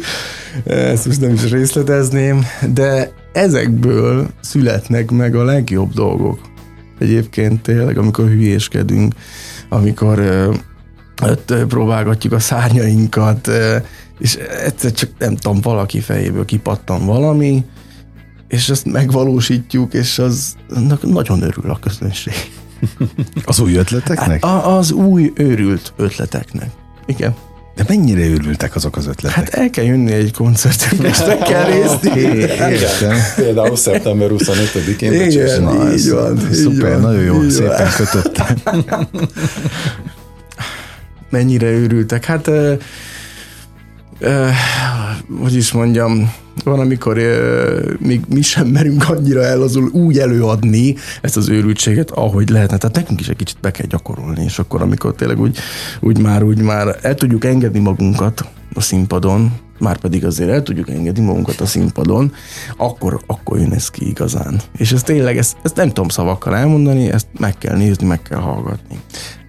[0.65, 6.39] ezt most nem is részletezném, de ezekből születnek meg a legjobb dolgok.
[6.99, 9.13] Egyébként tényleg, amikor hülyéskedünk,
[9.69, 10.19] amikor
[11.23, 13.49] ott próbálgatjuk a szárnyainkat,
[14.19, 17.65] és egyszer csak nem tudom, valaki fejéből kipattan valami,
[18.47, 20.55] és ezt megvalósítjuk, és az
[21.01, 22.33] nagyon örül a közönség.
[23.45, 24.45] Az új ötleteknek?
[24.45, 26.69] A, az új őrült ötleteknek.
[27.08, 27.36] Igen.
[27.76, 29.38] De mennyire őrültek azok az ötletek?
[29.38, 32.06] Hát el kell jönni egy koncertre, és meg kell részt.
[32.15, 33.17] Értem.
[33.36, 35.13] Például szeptember 25-én.
[35.13, 36.39] Igen, Na, így van.
[36.52, 38.56] Szuper, van, nagyon jó, szépen kötöttem.
[41.30, 42.26] mennyire őrültek?
[42.26, 42.50] Hát,
[44.19, 44.49] uh,
[45.41, 51.38] hogy is mondjam, van, amikor uh, még mi sem merünk annyira elazul úgy előadni ezt
[51.38, 52.77] az őrültséget, ahogy lehetne.
[52.77, 55.58] Tehát nekünk is egy kicsit be kell gyakorolni, és akkor, amikor tényleg úgy,
[55.99, 60.89] úgy már, úgy már el tudjuk engedni magunkat a színpadon, már pedig azért el tudjuk
[60.89, 62.34] engedni magunkat a színpadon,
[62.77, 64.62] akkor, akkor jön ez ki igazán.
[64.77, 68.39] És ez tényleg, ezt, ezt nem tudom szavakkal elmondani, ezt meg kell nézni, meg kell
[68.39, 68.99] hallgatni.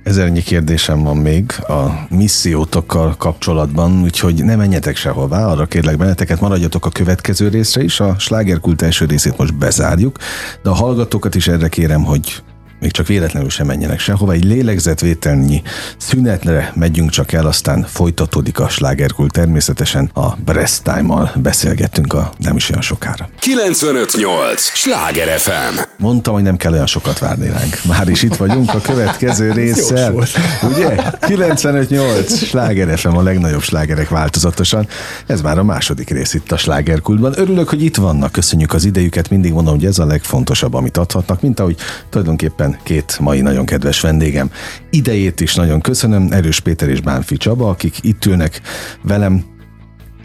[0.08, 6.86] Ezernyi kérdésem van még a missziótokkal kapcsolatban, úgyhogy ne menjetek sehová, arra kérlek benneteket, maradjatok
[6.86, 10.16] a következő részre is, a slágerkult első részét most bezárjuk,
[10.62, 12.42] de a hallgatókat is erre kérem, hogy
[12.80, 15.62] még csak véletlenül sem menjenek sehova, egy lélegzetvételnyi
[15.96, 22.56] szünetre megyünk csak el, aztán folytatódik a slágerkult természetesen a Brest Time-mal beszélgettünk a nem
[22.56, 23.28] is olyan sokára.
[23.38, 24.62] 958!
[24.62, 25.78] Sláger FM!
[25.98, 27.78] Mondtam, hogy nem kell olyan sokat várni ránk.
[27.84, 30.14] Már is itt vagyunk a következő résszel.
[30.74, 30.96] Ugye?
[31.20, 32.36] 958!
[32.36, 34.88] Sláger FM a legnagyobb slágerek változatosan.
[35.26, 37.32] Ez már a második rész itt a slágerkultban.
[37.36, 38.32] Örülök, hogy itt vannak.
[38.32, 39.30] Köszönjük az idejüket.
[39.30, 41.76] Mindig mondom, hogy ez a legfontosabb, amit adhatnak, mint ahogy
[42.10, 44.50] tulajdonképpen Efen két mai nagyon kedves vendégem.
[44.90, 48.60] Idejét is nagyon köszönöm, Erős Péter és Bánfi Csaba, akik itt ülnek
[49.02, 49.44] velem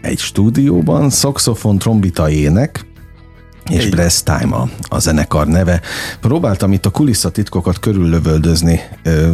[0.00, 2.86] egy stúdióban, szaxofon, trombita, ének,
[3.70, 5.80] és Brass Time a, a zenekar neve.
[6.20, 9.32] Próbáltam itt a kulisszatitkokat körüllövöldözni ö,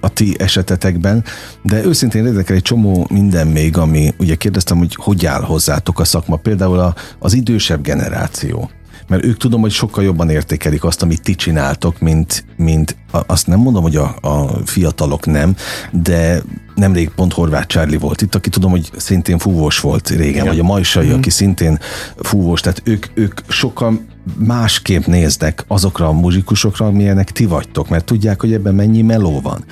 [0.00, 1.24] a ti esetetekben,
[1.62, 6.04] de őszintén érdekel egy csomó minden még, ami ugye kérdeztem, hogy hogy áll hozzátok a
[6.04, 8.70] szakma, például a, az idősebb generáció
[9.08, 13.58] mert ők tudom, hogy sokkal jobban értékelik azt, amit ti csináltok, mint, mint azt nem
[13.58, 15.56] mondom, hogy a, a fiatalok nem,
[15.92, 16.42] de
[16.74, 20.46] nemrég pont Horváth Csárli volt itt, aki tudom, hogy szintén fúvós volt régen, Igen.
[20.46, 21.12] vagy a Majsai, mm.
[21.12, 21.78] aki szintén
[22.16, 24.00] fúvós, tehát ők, ők sokkal
[24.38, 29.64] másképp néznek azokra a muzsikusokra, amilyenek ti vagytok, mert tudják, hogy ebben mennyi meló van.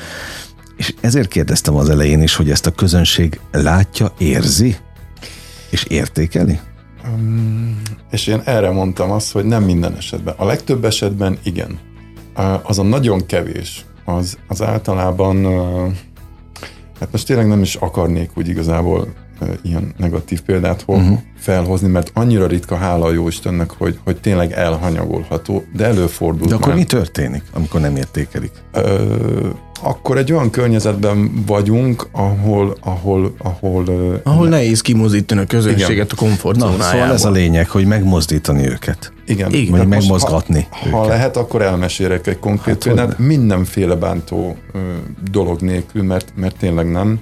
[0.77, 4.77] És ezért kérdeztem az elején is, hogy ezt a közönség látja, érzi,
[5.71, 6.61] és értékeli?
[8.11, 10.35] És én erre mondtam azt, hogy nem minden esetben.
[10.39, 11.79] A legtöbb esetben igen.
[12.63, 15.45] Az a nagyon kevés, az, az általában,
[17.01, 19.15] hát most tényleg nem is akarnék úgy igazából
[19.63, 21.19] ilyen negatív példát uh-huh.
[21.39, 26.47] felhozni, mert annyira ritka, hála a jó Istennek, hogy, hogy tényleg elhanyagolható, de előfordul.
[26.47, 26.77] De akkor már.
[26.77, 28.53] mi történik, amikor nem értékelik?
[28.73, 29.49] Ö,
[29.83, 33.85] akkor egy olyan környezetben vagyunk, ahol ahol ahol,
[34.23, 36.07] ahol nehéz kimozdítani a közönséget igen.
[36.11, 36.87] a komfortzónájából.
[36.87, 39.13] Szóval ez a lényeg, hogy megmozdítani őket.
[39.27, 39.53] Igen.
[39.53, 39.79] igen.
[39.79, 43.19] Vagy megmozgatni ha, ha lehet, akkor elmesélek egy konkrét hát, példát.
[43.19, 44.79] Mindenféle bántó ö,
[45.31, 47.21] dolog nélkül, mert, mert tényleg nem.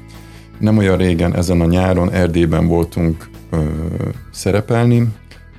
[0.58, 3.64] Nem olyan régen, ezen a nyáron Erdélyben voltunk ö,
[4.30, 5.08] szerepelni,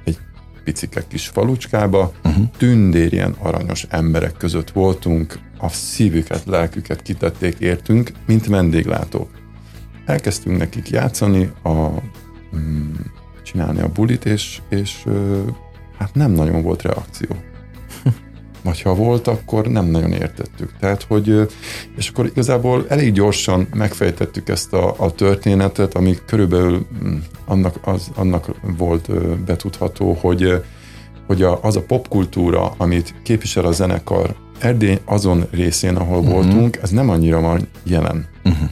[0.03, 0.17] egy
[0.63, 2.45] picike kis falucskába, uh-huh.
[2.57, 9.29] tündérien aranyos emberek között voltunk, a szívüket, lelküket kitették értünk, mint vendéglátók.
[10.05, 11.87] Elkezdtünk nekik játszani, a,
[12.55, 12.93] mm,
[13.43, 15.41] csinálni a bulit, és, és ö,
[15.97, 17.35] hát nem nagyon volt reakció
[18.65, 20.71] vagy ha volt, akkor nem nagyon értettük.
[20.79, 21.47] Tehát, hogy,
[21.97, 28.11] és akkor igazából elég gyorsan megfejtettük ezt a, a történetet, ami körülbelül mm, annak, az,
[28.15, 29.11] annak volt
[29.45, 30.63] betudható, hogy,
[31.27, 36.33] hogy a, az a popkultúra, amit képvisel a zenekar Erdély azon részén, ahol uh-huh.
[36.33, 38.27] voltunk, ez nem annyira van jelen.
[38.43, 38.69] Uh-huh.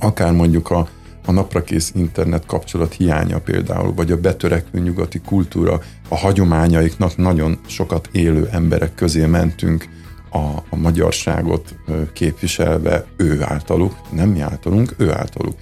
[0.00, 0.88] Akár mondjuk a,
[1.26, 8.08] a naprakész internet kapcsolat hiánya például, vagy a betörekvő nyugati kultúra, a hagyományaiknak nagyon sokat
[8.12, 9.88] élő emberek közé mentünk
[10.30, 10.38] a,
[10.70, 11.74] a magyarságot
[12.12, 15.54] képviselve ő általuk, nem mi általunk, ő általuk.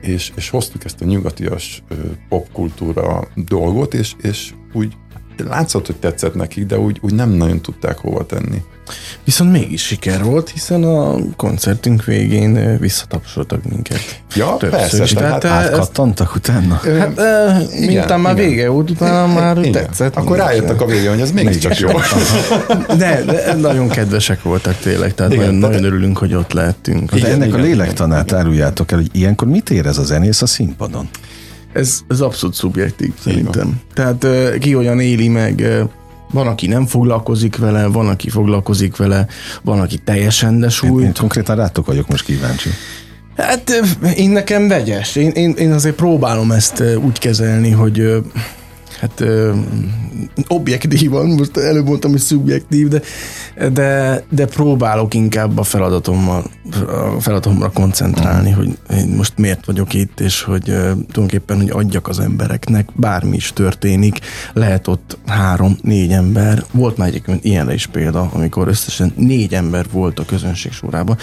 [0.00, 1.82] És, és hoztuk ezt a nyugatias
[2.28, 4.96] popkultúra dolgot, és, és úgy
[5.44, 8.62] látszott, hogy tetszett nekik, de úgy, úgy nem nagyon tudták hova tenni.
[9.24, 14.20] Viszont mégis siker volt, hiszen a koncertünk végén visszatapsoltak minket.
[14.34, 15.14] Ja, Többször persze.
[15.14, 16.80] Tehát hát átkattantak utána?
[16.98, 19.72] Hát, e, miután már vége volt, utána már igen.
[19.72, 20.16] tetszett.
[20.16, 21.88] Akkor rájöttek a végén, hogy ez mégiscsak jó.
[22.98, 27.14] de, de, nagyon kedvesek voltak tényleg, tehát igen, nagyon, de, nagyon örülünk, hogy ott lehettünk.
[27.14, 28.38] De ennek igen, a lélektanát igen.
[28.38, 31.08] áruljátok el, hogy ilyenkor mit érez a zenész a színpadon?
[31.72, 33.80] Ez, ez abszolút szubjektív szerintem.
[33.94, 34.26] Tehát
[34.58, 35.84] ki olyan éli meg,
[36.32, 39.26] van, aki nem foglalkozik vele, van, aki foglalkozik vele,
[39.62, 41.00] van, aki teljesen desújt.
[41.00, 42.68] Én, én konkrétan rátok vagyok most kíváncsi.
[43.36, 43.70] Hát
[44.16, 45.16] én nekem vegyes.
[45.16, 48.22] Én, én, én azért próbálom ezt úgy kezelni, hogy
[49.02, 49.52] hát ö,
[50.48, 53.00] objektívan, most előbb mondtam, hogy szubjektív, de,
[53.68, 56.44] de, de próbálok inkább a feladatommal,
[57.16, 58.54] a feladatomra koncentrálni, mm.
[58.54, 63.36] hogy én most miért vagyok itt, és hogy ö, tulajdonképpen, hogy adjak az embereknek, bármi
[63.36, 64.18] is történik,
[64.52, 69.86] lehet ott három, négy ember, volt már egyébként ilyenre is példa, amikor összesen négy ember
[69.92, 71.16] volt a közönség sorában,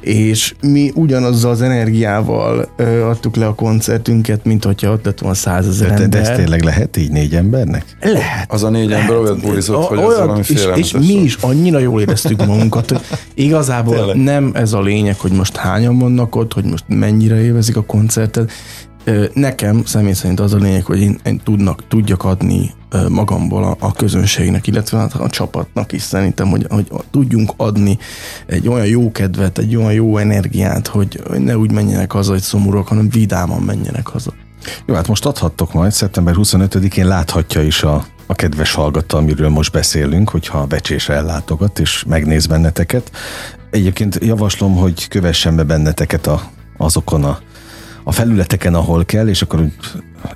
[0.00, 5.36] és mi ugyanazzal az energiával ö, adtuk le a koncertünket, mint hogyha ott lett volna
[5.36, 6.08] százezer ember.
[6.08, 7.84] De ez tényleg lehet így négy embernek?
[8.00, 8.52] Lehet.
[8.52, 11.78] Az a négy lehet, ember olyan bulizott, hogy ez valami és, és mi is annyira
[11.78, 13.00] jól éreztük magunkat, hogy
[13.34, 14.16] igazából Tényleg.
[14.16, 18.52] nem ez a lényeg, hogy most hányan vannak ott, hogy most mennyire élvezik a koncertet.
[19.34, 22.70] Nekem személy szerint az a lényeg, hogy én, én tudnak, tudjak adni
[23.08, 27.98] magamból a, a közönségnek, illetve a, a csapatnak is szerintem, hogy, hogy tudjunk adni
[28.46, 32.88] egy olyan jó kedvet, egy olyan jó energiát, hogy ne úgy menjenek haza, hogy szomorúak,
[32.88, 34.32] hanem vidáman menjenek haza.
[34.86, 39.72] Jó, hát most adhattok majd, szeptember 25-én láthatja is a, a kedves hallgató, amiről most
[39.72, 43.10] beszélünk, hogyha a becsésre ellátogat és megnéz benneteket.
[43.70, 46.42] Egyébként javaslom, hogy kövessen be benneteket a,
[46.76, 47.38] azokon a,
[48.04, 49.68] a felületeken, ahol kell, és akkor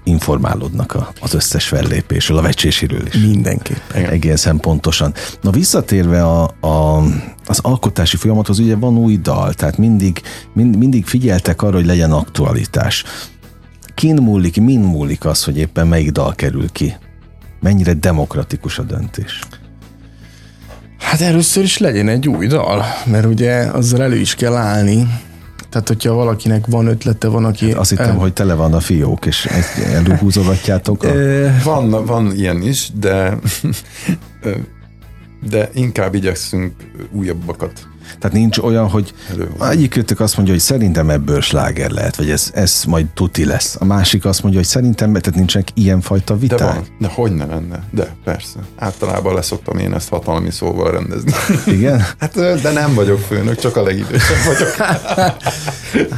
[0.04, 3.14] informálódnak a, az összes fellépésről, a vecsésiről is.
[3.14, 4.04] Mindenképpen.
[4.04, 5.14] Egészen pontosan.
[5.40, 7.02] Na visszatérve a, a,
[7.46, 12.12] az alkotási folyamathoz, ugye van új dal, tehát mindig, mind, mindig figyeltek arra, hogy legyen
[12.12, 13.04] aktualitás
[13.96, 16.96] kin múlik, min múlik az, hogy éppen melyik dal kerül ki?
[17.60, 19.38] Mennyire demokratikus a döntés?
[20.98, 25.06] Hát először is legyen egy új dal, mert ugye azzal elő is kell állni,
[25.70, 27.68] tehát, hogyha valakinek van ötlete, van, aki...
[27.68, 28.14] Hát azt hittem, el...
[28.14, 29.48] hogy tele van a fiók, és
[29.92, 31.08] elhúzogatjátok a...
[31.64, 33.38] van, van ilyen is, de
[35.50, 36.72] de inkább igyekszünk
[37.12, 37.86] újabbakat
[38.18, 39.14] tehát nincs olyan, hogy
[39.70, 43.76] egyikőtök azt mondja, hogy szerintem ebből sláger lehet, vagy ez, ez majd tuti lesz.
[43.78, 46.58] A másik azt mondja, hogy szerintem, tehát nincsenek ilyenfajta viták.
[46.58, 47.82] De van, de hogy ne lenne?
[47.90, 48.58] De persze.
[48.76, 51.32] Általában leszoktam én ezt hatalmi szóval rendezni.
[51.66, 52.00] Igen?
[52.20, 54.74] hát, de nem vagyok főnök, csak a legidősebb vagyok.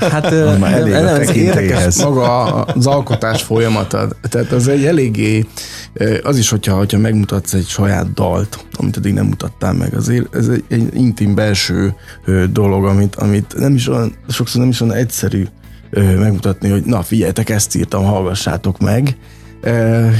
[0.12, 4.08] hát már elég nem, nem, érdekes maga az alkotás folyamata.
[4.28, 5.46] Tehát az egy eléggé,
[6.22, 10.48] az is, hogyha, hogyha megmutatsz egy saját dalt, amit eddig nem mutattál meg, azért ez
[10.48, 11.77] egy, egy intim belső
[12.50, 15.46] dolog, amit, amit nem is olyan, sokszor nem is olyan egyszerű
[16.18, 19.16] megmutatni, hogy na figyeljetek, ezt írtam, hallgassátok meg,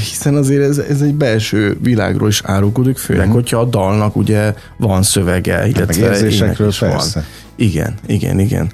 [0.09, 3.41] hiszen azért ez, ez egy belső világról is árulkodik, főleg, uh-huh.
[3.41, 7.19] hogyha a dalnak ugye van szövege, illetve meg érzésekről persze.
[7.19, 7.25] Van.
[7.57, 8.71] Igen, igen, igen.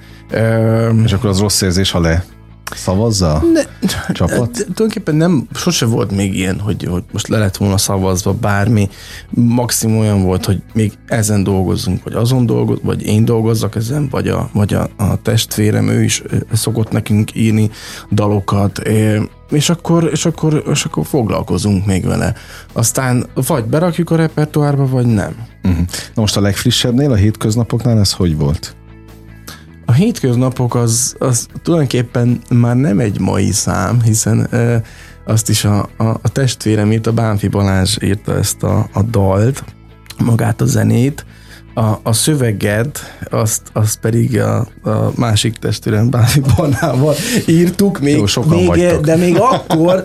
[1.04, 2.24] És akkor az rossz érzés, ha le
[2.72, 3.62] Szavazza ne,
[4.12, 4.50] csapat?
[4.50, 8.88] Tulajdonképpen nem, sose volt még ilyen, hogy, hogy most le lett volna szavazva bármi.
[9.30, 14.28] Maximum olyan volt, hogy még ezen dolgozzunk, vagy azon dolgoz, vagy én dolgozzak ezen, vagy
[14.28, 16.22] a, vagy a, a testvérem, ő is
[16.52, 17.70] szokott nekünk írni
[18.10, 18.82] dalokat,
[19.50, 22.34] és akkor, és akkor, és akkor foglalkozunk még vele.
[22.72, 25.36] Aztán vagy berakjuk a repertoárba, vagy nem.
[25.62, 25.86] Uh-huh.
[26.14, 28.76] Na most a legfrissebbnél, a hétköznapoknál ez hogy volt?
[29.84, 34.82] A hétköznapok az, az tulajdonképpen már nem egy mai szám, hiszen e,
[35.24, 39.64] azt is a, a, a testvérem írt, a Bánfi Balázs írta ezt a, a dalt,
[40.24, 41.24] magát a zenét,
[41.74, 47.14] a, a szöveget, azt, azt pedig a, a másik testvérem Bánfi Banával
[47.46, 50.04] írtuk, még, Jó, még, de még akkor,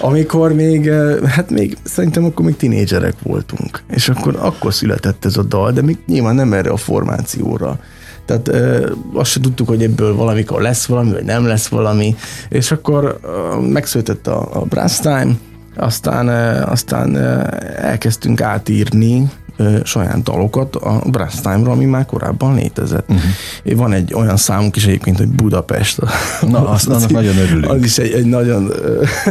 [0.00, 0.90] amikor még,
[1.26, 5.82] hát még szerintem akkor még tinédzserek voltunk, és akkor, akkor született ez a dal, de
[5.82, 7.80] még nyilván nem erre a formációra
[8.28, 12.16] tehát ö, azt se tudtuk, hogy ebből valamikor lesz valami, vagy nem lesz valami,
[12.48, 15.30] és akkor ö, megszületett a, a Brass Time,
[15.76, 17.42] aztán, ö, aztán ö,
[17.76, 23.08] elkezdtünk átírni ö, saját dalokat a Brass Time-ra, ami már korábban létezett.
[23.08, 23.76] Uh-huh.
[23.76, 26.00] Van egy olyan számunk is egyébként, hogy Budapest.
[26.48, 27.72] Na, azt, annak nagyon örülünk.
[27.72, 28.72] Az is egy, egy nagyon...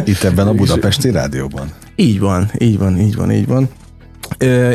[0.06, 1.72] Itt ebben a budapesti rádióban.
[1.96, 3.70] Így van, így van, így van, így van.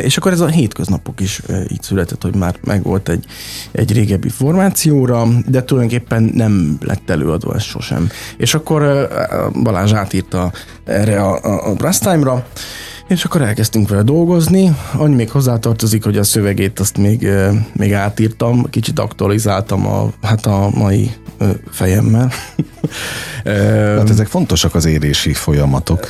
[0.03, 3.25] És akkor ez a hétköznapok is így született, hogy már megvolt egy,
[3.71, 8.09] egy régebbi formációra, de tulajdonképpen nem lett előadva ez sosem.
[8.37, 9.07] És akkor
[9.63, 10.51] Balázs átírta
[10.83, 12.45] erre a, a, a Brass Time-ra,
[13.07, 14.75] és akkor elkezdtünk vele dolgozni.
[14.93, 17.27] Annyi még hozzátartozik, hogy a szövegét azt még,
[17.73, 21.11] még átírtam, kicsit aktualizáltam a, hát a mai
[21.71, 22.31] fejemmel.
[23.97, 26.09] hát ezek fontosak az érési folyamatok.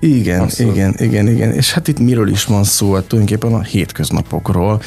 [0.00, 0.74] Igen, Abszolút.
[0.74, 1.52] igen, igen, igen.
[1.52, 2.94] És hát itt miről is van szó?
[2.94, 4.80] Hát tulajdonképpen a hétköznapokról.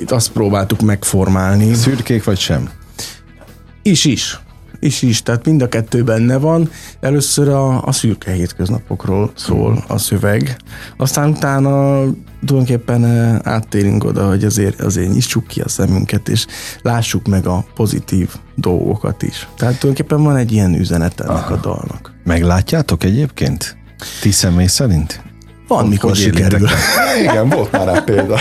[0.00, 1.74] Itt azt próbáltuk megformálni.
[1.74, 2.70] Szürkék vagy sem?
[3.82, 4.38] Is is
[4.80, 6.70] is is, tehát mind a kettő benne van.
[7.00, 10.56] Először a, a szürke hétköznapokról szól a szöveg,
[10.96, 12.02] aztán utána
[12.44, 16.46] tulajdonképpen eh, áttérünk oda, hogy azért, azért nyissuk ki a szemünket, és
[16.82, 19.48] lássuk meg a pozitív dolgokat is.
[19.56, 21.54] Tehát tulajdonképpen van egy ilyen üzenet ennek Aha.
[21.54, 22.12] a dalnak.
[22.24, 23.76] Meglátjátok egyébként?
[24.20, 25.33] Ti személy szerint?
[25.68, 26.68] Van, mikor sikerül.
[27.22, 28.38] Igen, volt már rá példa.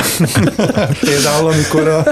[1.10, 2.04] Például, amikor, a,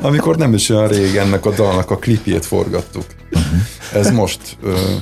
[0.00, 3.04] amikor nem is olyan rég ennek a dalnak a klipjét forgattuk.
[3.32, 3.58] Uh-huh.
[3.94, 4.56] Ez most,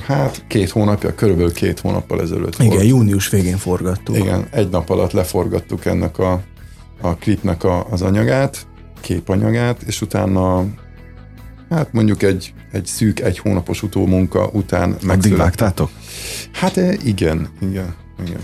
[0.05, 2.87] hát két hónapja, körülbelül két hónappal ezelőtt Igen, volt.
[2.87, 4.17] június végén forgattuk.
[4.17, 6.41] Igen, egy nap alatt leforgattuk ennek a,
[7.01, 8.67] a klipnek a, az anyagát,
[9.01, 10.65] képanyagát, és utána
[11.69, 15.89] hát mondjuk egy, egy szűk, egy hónapos utómunka után Addig vágtátok?
[16.51, 18.39] Hát igen, igen, igen.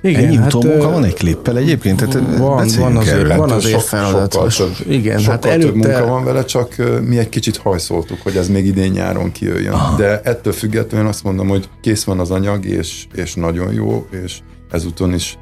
[0.00, 1.96] Igen, Ennyi hát, utómunka van egy klippel egyébként?
[1.96, 4.32] Tehát van, van azért, van azért feladat.
[4.32, 5.66] Sokkal több, igen, sokkal hát előtte...
[5.66, 6.74] több munka van vele, csak
[7.06, 9.72] mi egy kicsit hajszoltuk, hogy ez még idén nyáron kijöjjön.
[9.72, 9.96] Aha.
[9.96, 14.38] De ettől függetlenül azt mondom, hogy kész van az anyag, és, és nagyon jó, és
[14.70, 15.38] ezúton is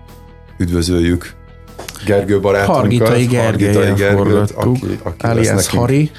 [0.58, 1.34] üdvözöljük
[2.06, 2.76] Gergő barátunkat.
[2.76, 6.10] Hargitai Gergely Gergőt, aki, aki alias Hari.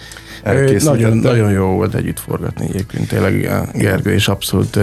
[0.83, 4.75] Nagyon, nagyon jó volt együtt forgatni egyébként, tényleg Gergő és abszolút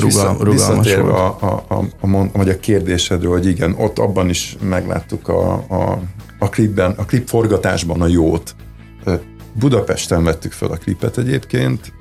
[0.00, 1.14] rugal, rugalmas volt.
[1.14, 6.00] A, a, a, a, vagy a kérdésedről, hogy igen, ott abban is megláttuk a, a,
[6.38, 8.54] a klipben, a klip forgatásban a jót.
[9.52, 11.92] Budapesten vettük fel a klipet egyébként,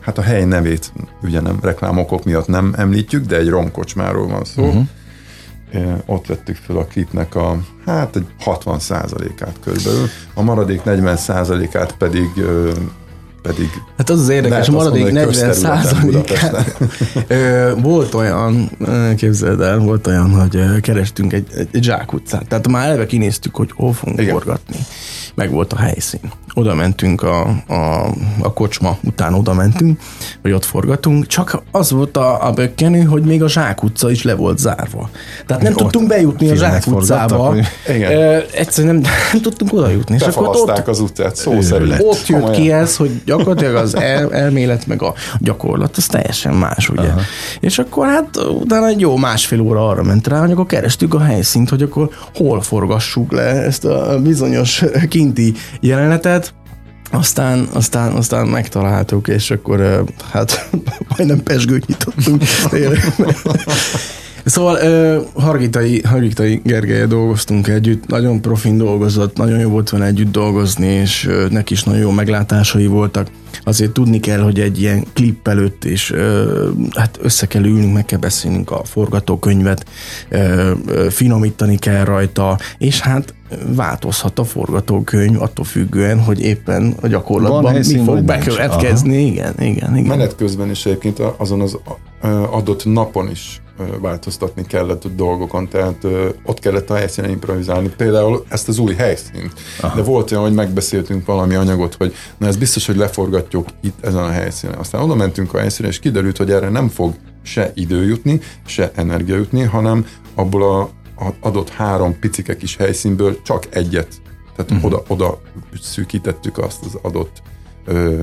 [0.00, 4.66] hát a hely nevét ugye nem reklámokok miatt nem említjük, de egy romkocsmáról van szó.
[4.66, 4.86] Uh-huh
[6.06, 8.78] ott vettük fel a klipnek a, hát egy 60
[9.40, 11.16] át körülbelül, a maradék 40
[11.76, 12.30] át pedig
[13.46, 16.64] pedig Hát az az érdekes, maradék 40 százalékán
[17.82, 18.70] volt olyan,
[19.16, 22.48] képzeld el, volt olyan, hogy kerestünk egy, egy, egy zsákutcát.
[22.48, 24.32] Tehát már eleve kinéztük, hogy hol fogunk Igen.
[24.32, 24.76] forgatni.
[25.34, 26.20] Meg volt a helyszín.
[26.54, 28.06] Oda mentünk a, a,
[28.40, 30.00] a kocsma után oda mentünk,
[30.42, 34.34] hogy ott forgatunk, csak az volt a, a bökkenő, hogy még a zsákutca is le
[34.34, 35.10] volt zárva.
[35.46, 37.54] Tehát nem ott tudtunk bejutni a zsákutcába.
[38.52, 40.18] Egyszerűen nem, nem tudtunk oda jutni.
[40.34, 41.96] Ott, az utcát, szó szerint.
[42.00, 46.88] Ott jött ki ez, hogy gyakorlatilag az el, elmélet meg a gyakorlat, az teljesen más,
[46.88, 47.08] ugye.
[47.08, 47.20] Aha.
[47.60, 51.20] És akkor hát utána egy jó másfél óra arra ment rá, hogy akkor kerestük a
[51.20, 56.54] helyszínt, hogy akkor hol forgassuk le ezt a bizonyos kinti jelenetet,
[57.10, 60.68] aztán, aztán, aztán megtaláltuk, és akkor hát
[61.16, 62.42] majdnem pesgőt nyitottunk.
[64.46, 70.32] Szóval uh, Hargitai, Hargitai Gergelye dolgoztunk együtt, nagyon profin dolgozott, nagyon jó volt vele együtt
[70.32, 73.28] dolgozni, és uh, neki is nagyon jó meglátásai voltak.
[73.64, 78.04] Azért tudni kell, hogy egy ilyen klip előtt is uh, hát össze kell ülnünk, meg
[78.04, 79.84] kell beszélnünk a forgatókönyvet,
[80.30, 80.70] uh,
[81.10, 83.34] finomítani kell rajta, és hát
[83.74, 89.26] változhat a forgatókönyv attól függően, hogy éppen a gyakorlatban mi fog bekövetkezni.
[89.26, 90.08] Igen, igen, igen.
[90.08, 91.78] Menet közben is egyébként azon az
[92.50, 93.60] adott napon is
[94.00, 96.06] változtatni kellett a dolgokon, tehát
[96.44, 97.88] ott kellett a helyszínen improvizálni.
[97.96, 99.52] Például ezt az új helyszínt.
[99.80, 99.96] Aha.
[99.96, 104.22] De volt olyan, hogy megbeszéltünk valami anyagot, hogy na ez biztos, hogy leforgatjuk itt ezen
[104.22, 104.78] a helyszínen.
[104.78, 108.90] Aztán oda mentünk a helyszínen, és kiderült, hogy erre nem fog se idő jutni, se
[108.94, 110.90] energia jutni, hanem abból a
[111.40, 114.08] adott három picike kis helyszínből csak egyet.
[114.56, 114.84] Tehát uh-huh.
[114.84, 115.40] oda, oda
[115.82, 117.42] szűkítettük azt az adott
[117.84, 118.22] ö,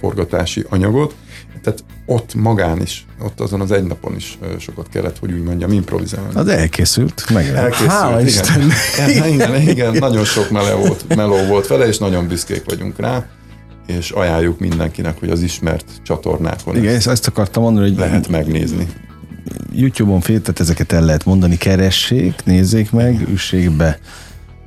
[0.00, 1.14] forgatási anyagot,
[1.62, 5.72] tehát ott magán is, ott azon az egy napon is sokat kellett, hogy úgy mondjam,
[5.72, 6.34] improvizálni.
[6.34, 7.90] Az elkészült, meg elkészült.
[7.90, 8.44] Hála igen.
[9.08, 13.26] Igen, igen, igen, nagyon sok meló volt, meló volt vele, és nagyon büszkék vagyunk rá
[13.98, 18.86] és ajánljuk mindenkinek, hogy az ismert csatornákon Igen, ezt, ezt akartam mondani, hogy lehet megnézni.
[19.72, 23.98] YouTube-on féltet ezeket el lehet mondani, keressék, nézzék meg, üssék be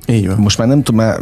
[0.08, 0.36] így van.
[0.36, 1.20] Most már nem tudom, már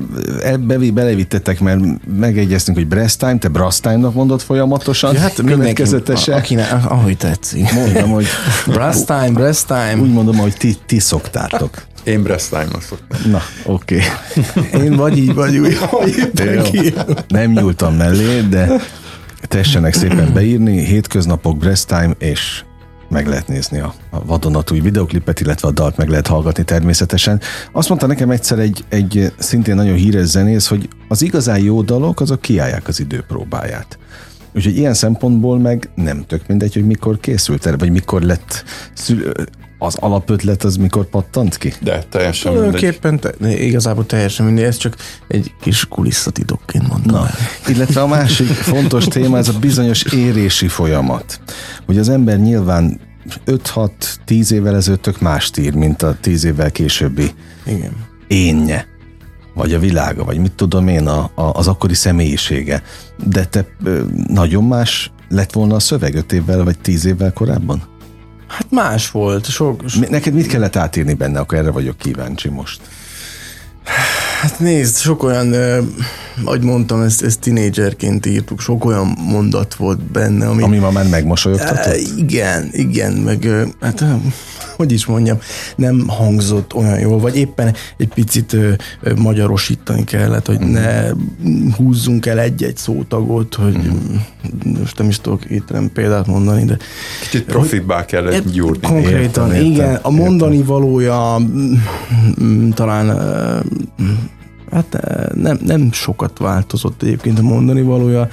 [0.61, 1.81] bevé belevittetek, mert
[2.19, 5.15] megegyeztünk, hogy Breast Time, te Breast Time-nak mondod folyamatosan.
[5.15, 6.35] Ja, hát következetesen.
[6.35, 7.73] Akinek, ahogy tetszik.
[7.73, 8.27] Mondom, hogy
[8.67, 9.97] Breast Time, Breast Time.
[10.01, 11.83] Úgy mondom, hogy ti, ti szoktátok.
[12.05, 13.31] Én Breast Time-nak szoktam.
[13.31, 14.01] Na, oké.
[14.55, 14.85] Okay.
[14.85, 16.95] Én vagy így, vagy úgy, hogy
[17.29, 18.81] Nem nyúltam mellé, de
[19.41, 22.65] tessenek szépen beírni, hétköznapok Breast Time, és
[23.13, 27.41] meg lehet nézni a, a vadonatúj videoklipet, illetve a dalt meg lehet hallgatni természetesen.
[27.73, 32.21] Azt mondta nekem egyszer egy, egy szintén nagyon híres zenész, hogy az igazán jó dalok,
[32.21, 33.99] azok kiállják az időpróbáját.
[34.55, 39.51] Úgyhogy ilyen szempontból meg nem tök mindegy, hogy mikor készült el, vagy mikor lett szül-
[39.83, 41.73] az alapötlet az mikor pattant ki?
[41.81, 43.33] De teljesen Tulajdonképpen te,
[43.65, 44.97] igazából teljesen mindegy, ez csak
[45.29, 47.29] egy kis kulisszatitokként mondom Na,
[47.67, 51.41] Illetve a másik fontos téma, ez a bizonyos érési folyamat.
[51.87, 53.01] Hogy az ember nyilván
[53.47, 57.31] 5-6-10 évvel ezelőtt tök mást ír, mint a 10 évvel későbbi
[57.67, 57.93] Igen.
[58.29, 58.87] énje
[59.55, 62.83] vagy a világa, vagy mit tudom én, a, a, az akkori személyisége.
[63.25, 63.67] De te
[64.27, 67.83] nagyon más lett volna a szöveg 5 évvel, vagy 10 évvel korábban?
[68.53, 69.45] Hát más volt.
[69.45, 70.09] Sok, sok...
[70.09, 71.39] Neked mit kellett átírni benne?
[71.39, 72.81] Akkor erre vagyok kíváncsi most.
[74.43, 75.55] Hát nézd, sok olyan,
[76.45, 80.63] ahogy mondtam, ezt, ezt tinédzserként írtuk, sok olyan mondat volt benne, ami...
[80.63, 81.97] Ami ma már megmosolyogtatott?
[82.17, 83.49] Igen, igen, meg
[83.81, 84.05] hát
[84.77, 85.39] hogy is mondjam,
[85.77, 88.73] nem hangzott olyan jól, vagy éppen egy picit ö,
[89.17, 91.11] magyarosítani kellett, hogy ne
[91.77, 94.15] húzzunk el egy-egy szótagot, hogy mm.
[94.79, 96.77] most nem is tudok itt nem példát mondani, de...
[97.21, 98.87] Kicsit profibbá kellett gyúrni.
[98.87, 99.89] Konkrétan, értem, igen.
[99.89, 100.67] Értem, a mondani értem.
[100.67, 101.37] valója
[102.75, 103.07] talán
[104.73, 104.99] Hát
[105.35, 108.29] nem, nem sokat változott egyébként a mondani valója,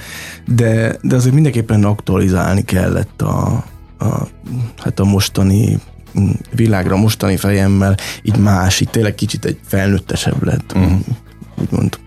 [0.46, 3.64] de, de azért mindenképpen aktualizálni kellett a,
[3.98, 4.28] a,
[4.78, 5.78] hát a mostani
[6.54, 10.98] világra mostani fejemmel így más, így tényleg kicsit egy felnőttesebb lett, uh-huh.
[11.60, 11.98] úgymond.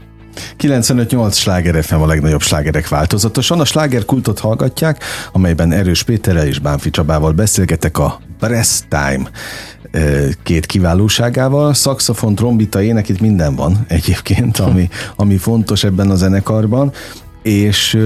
[0.60, 3.60] 95-8 sláger FM a legnagyobb slágerek változatosan.
[3.60, 9.30] A slágerkultot hallgatják, amelyben Erős Péterrel és Bánfi Csabával beszélgetek a Breast Time
[10.44, 11.74] két kiválóságával.
[11.74, 16.92] Szaxofon, trombita, ének, itt minden van egyébként, ami, ami fontos ebben a zenekarban,
[17.42, 17.98] és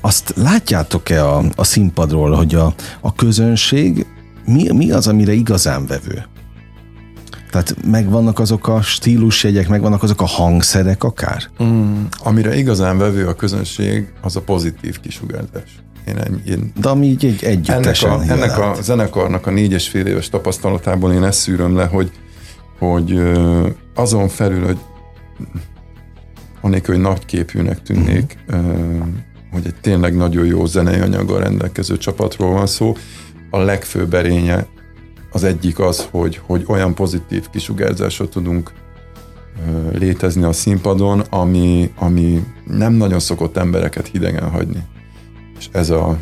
[0.00, 4.06] azt látjátok-e a, a színpadról, hogy a, a közönség
[4.44, 6.24] mi, mi az, amire igazán vevő?
[7.50, 11.42] Tehát megvannak azok a stílusjegyek, megvannak azok a hangszerek akár?
[11.62, 15.82] Mm, amire igazán vevő a közönség, az a pozitív kisugárzás.
[16.06, 19.88] Én, én, De ami így egy együttesen ennek a, ennek a zenekarnak a négy és
[19.88, 22.10] fél éves tapasztalatából én ezt szűröm le, hogy,
[22.78, 23.20] hogy
[23.94, 24.78] azon felül, hogy
[26.60, 29.06] anélkül, hogy nagyképűnek tűnnék, uh-huh.
[29.52, 32.96] hogy egy tényleg nagyon jó zenei anyaggal rendelkező csapatról van szó.
[33.50, 34.66] A legfőbb erénye
[35.32, 38.72] az egyik az, hogy, hogy olyan pozitív kisugárzásra tudunk
[39.92, 44.82] létezni a színpadon, ami, ami nem nagyon szokott embereket hidegen hagyni.
[45.60, 46.18] És ez a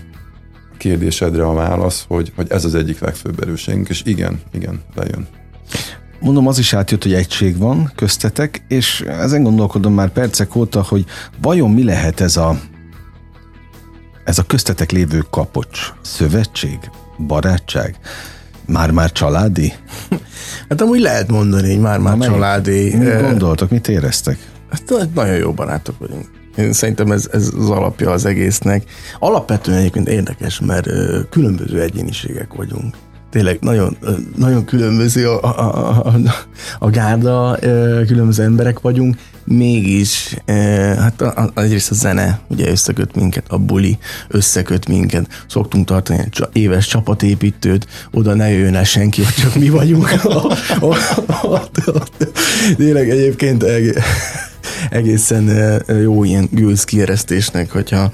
[0.77, 5.27] kérdésedre a válasz, hogy, hogy ez az egyik legfőbb erőségünk, és igen, igen, lejön.
[6.21, 11.05] Mondom, az is átjött, hogy egység van köztetek, és ezen gondolkodom már percek óta, hogy
[11.41, 12.61] vajon mi lehet ez a
[14.25, 16.79] ez a köztetek lévő kapocs, szövetség,
[17.27, 17.99] barátság,
[18.67, 19.73] már-már családi?
[20.69, 22.97] Hát amúgy lehet mondani, hogy már-már családi.
[22.97, 24.39] Mit gondoltok, mit éreztek?
[24.71, 26.38] Hát nagyon jó barátok vagyunk.
[26.59, 28.85] Én szerintem ez, ez az alapja az egésznek.
[29.19, 30.89] Alapvetően egyébként érdekes, mert
[31.31, 32.95] különböző egyéniségek vagyunk
[33.31, 33.97] tényleg nagyon,
[34.37, 36.13] nagyon különböző a, a, a,
[36.79, 37.59] a gárda,
[38.07, 40.37] különböző emberek vagyunk, mégis,
[40.99, 43.99] hát egyrészt a zene ugye összeköt minket, a buli
[44.29, 49.69] összeköt minket, szoktunk tartani egy éves csapatépítőt, oda ne jöjjön el senki, hogy csak mi
[49.69, 50.11] vagyunk.
[52.77, 53.65] Tényleg egyébként
[54.91, 55.51] egészen
[56.03, 58.13] jó ilyen gőz kieresztésnek, hogyha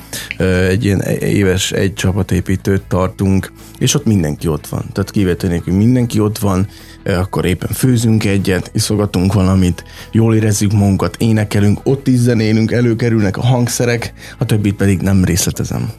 [0.69, 4.85] egy ilyen éves egy csapatépítőt tartunk, és ott mindenki ott van.
[4.93, 6.69] Tehát kivétel nélkül mindenki ott van,
[7.05, 13.43] akkor éppen főzünk egyet, iszogatunk valamit, jól érezzük magunkat, énekelünk, ott is zenélünk, előkerülnek a
[13.43, 15.91] hangszerek, a többit pedig nem részletezem.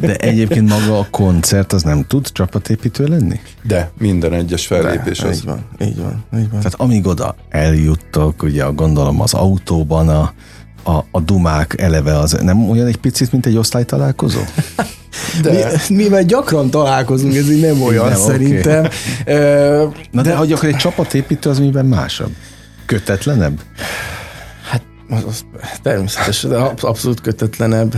[0.00, 3.40] De egyébként maga a koncert az nem tud csapatépítő lenni?
[3.62, 5.36] De minden egyes fellépés De, az.
[5.36, 6.58] Így van, így van, így van.
[6.60, 10.32] Tehát amíg oda eljuttok, ugye gondolom az autóban a,
[10.84, 14.40] a, a dumák eleve az nem olyan egy picit, mint egy osztálytalálkozó?
[15.42, 15.70] De.
[15.88, 18.88] Mi, mivel gyakran találkozunk, ez így nem olyan nem, szerintem.
[19.20, 19.88] Okay.
[20.10, 22.30] Na de, de hogy akkor egy csapatépítő az miben másabb?
[22.86, 23.60] Kötetlenebb?
[24.70, 25.44] Hát az, az
[25.82, 27.94] természetesen, de abszolút kötetlenebb.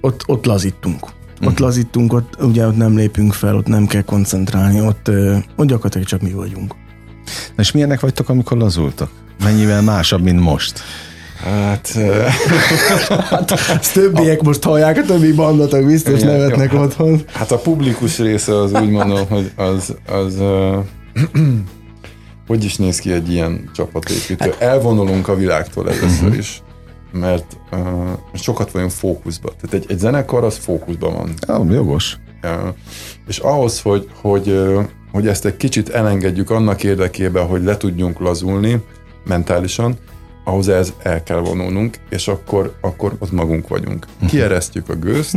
[0.00, 1.02] Ott, ott lazítunk.
[1.04, 1.58] Ott uh-huh.
[1.58, 5.10] lazítunk, ott ugye ott nem lépünk fel, ott nem kell koncentrálni, ott,
[5.56, 6.74] ott gyakorlatilag csak mi vagyunk.
[7.56, 9.10] Na és milyenek vagytok, amikor lazultak?
[9.44, 10.80] Mennyivel másabb, mint most?
[11.44, 11.92] Hát,
[13.28, 17.10] hát ezt többiek a, most hallják, a többi bandatok biztos igen, nevetnek jó, otthon.
[17.10, 20.76] Hát, hát a publikus része az úgy mondom, hogy az, az uh,
[22.46, 24.36] hogy is néz ki egy ilyen csapatépítő.
[24.38, 26.36] Hát, Elvonulunk a világtól először uh-huh.
[26.36, 26.62] is,
[27.12, 27.78] mert uh,
[28.34, 29.52] sokat vagyunk fókuszban.
[29.60, 31.34] Tehát egy, egy zenekar az fókuszban van.
[31.46, 32.16] Ja, jogos.
[32.42, 32.74] Ja.
[33.26, 34.60] És ahhoz, hogy, hogy,
[35.12, 38.80] hogy ezt egy kicsit elengedjük annak érdekében, hogy le tudjunk lazulni
[39.24, 39.98] mentálisan,
[40.44, 44.06] ahhoz ez el kell vonulnunk, és akkor, akkor ott magunk vagyunk.
[44.14, 44.30] Uh-huh.
[44.30, 45.36] Kieresztjük a gőzt,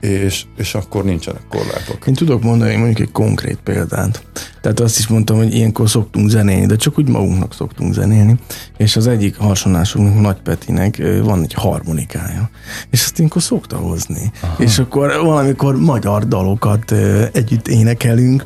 [0.00, 2.06] és, és akkor nincsenek korlátok.
[2.06, 4.22] Én tudok mondani mondjuk egy konkrét példát.
[4.60, 8.36] Tehát azt is mondtam, hogy ilyenkor szoktunk zenélni, de csak úgy magunknak szoktunk zenélni,
[8.76, 12.50] és az egyik hasonlásunknak, Nagy Petinek van egy harmonikája,
[12.90, 14.32] és azt ilyenkor szokta hozni.
[14.40, 14.62] Aha.
[14.62, 16.92] És akkor valamikor magyar dalokat
[17.32, 18.44] együtt énekelünk,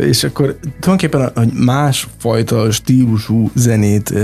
[0.00, 4.14] és akkor tulajdonképpen hogy másfajta stílusú zenét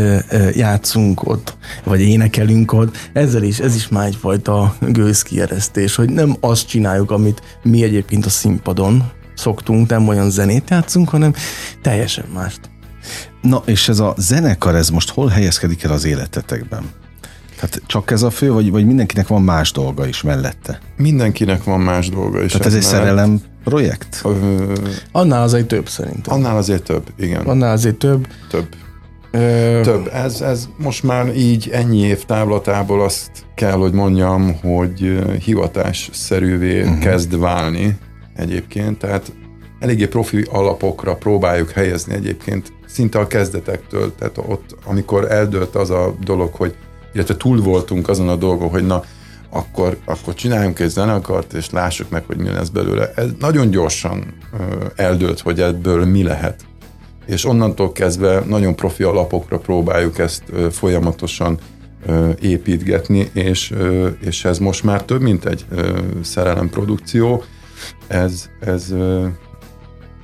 [0.55, 6.69] játszunk ott, vagy énekelünk ott, ezzel is, ez is már egyfajta gőzkieresztés, hogy nem azt
[6.69, 11.33] csináljuk, amit mi egyébként a színpadon szoktunk, nem olyan zenét játszunk, hanem
[11.83, 12.61] teljesen mást.
[13.43, 16.83] Na, és ez a zenekar, ez most hol helyezkedik el az életetekben?
[17.61, 20.79] Tehát csak ez a fő, vagy, vagy mindenkinek van más dolga is mellette?
[20.97, 22.53] Mindenkinek van más dolga is.
[22.53, 24.21] Tehát ez egy szerelem projekt?
[24.25, 24.73] Ö,
[25.13, 26.35] annál azért több szerintem.
[26.35, 27.47] Annál azért több, igen.
[27.47, 28.27] Annál azért több.
[28.51, 28.67] Több.
[29.31, 29.81] Ö...
[29.83, 30.11] Több.
[30.13, 36.99] Ez, ez most már így ennyi év távlatából azt kell, hogy mondjam, hogy hivatásszerűvé uh-huh.
[36.99, 37.99] kezd válni
[38.37, 39.33] egyébként, tehát
[39.79, 46.15] eléggé profi alapokra próbáljuk helyezni egyébként szinte a kezdetektől, tehát ott, amikor eldőlt az a
[46.25, 46.75] dolog, hogy
[47.13, 49.03] illetve túl voltunk azon a dolgon, hogy na,
[49.51, 53.13] akkor, akkor csináljunk egy zenekart, és lássuk meg, hogy mi lesz belőle.
[53.15, 54.35] Ez nagyon gyorsan
[54.97, 56.61] eldőlt, hogy ebből mi lehet.
[57.27, 61.59] És onnantól kezdve nagyon profi alapokra próbáljuk ezt folyamatosan
[62.41, 63.75] építgetni, és,
[64.21, 65.67] és ez most már több, mint egy
[66.23, 67.43] szerelem produkció.
[68.07, 68.95] Ez, ez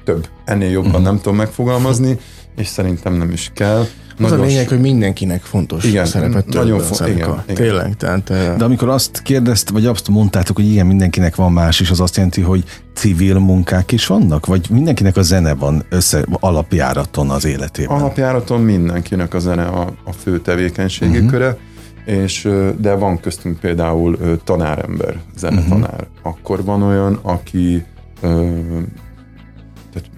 [0.05, 0.29] több.
[0.45, 1.05] Ennél jobban uh-huh.
[1.05, 2.19] nem tudom megfogalmazni,
[2.57, 3.85] és szerintem nem is kell.
[4.21, 7.09] Az a lényeg, hogy mindenkinek fontos igen, szerepet nagyon fontos.
[7.09, 7.55] Igen, igen.
[7.55, 7.97] Tényleg.
[7.97, 12.01] Tehát, De amikor azt kérdezt, vagy azt mondtátok, hogy igen, mindenkinek van más, és az
[12.01, 12.65] azt jelenti, hogy
[12.95, 14.47] civil munkák is vannak?
[14.47, 17.97] Vagy mindenkinek a zene van össze alapjáraton az életében?
[17.97, 21.31] Alapjáraton mindenkinek a zene a, a fő tevékenységi uh-huh.
[21.31, 21.57] köre,
[22.05, 22.49] és,
[22.79, 25.93] de van köztünk például tanárember, zenetanár.
[25.93, 26.09] Uh-huh.
[26.23, 27.85] Akkor van olyan, aki
[29.93, 30.11] tehát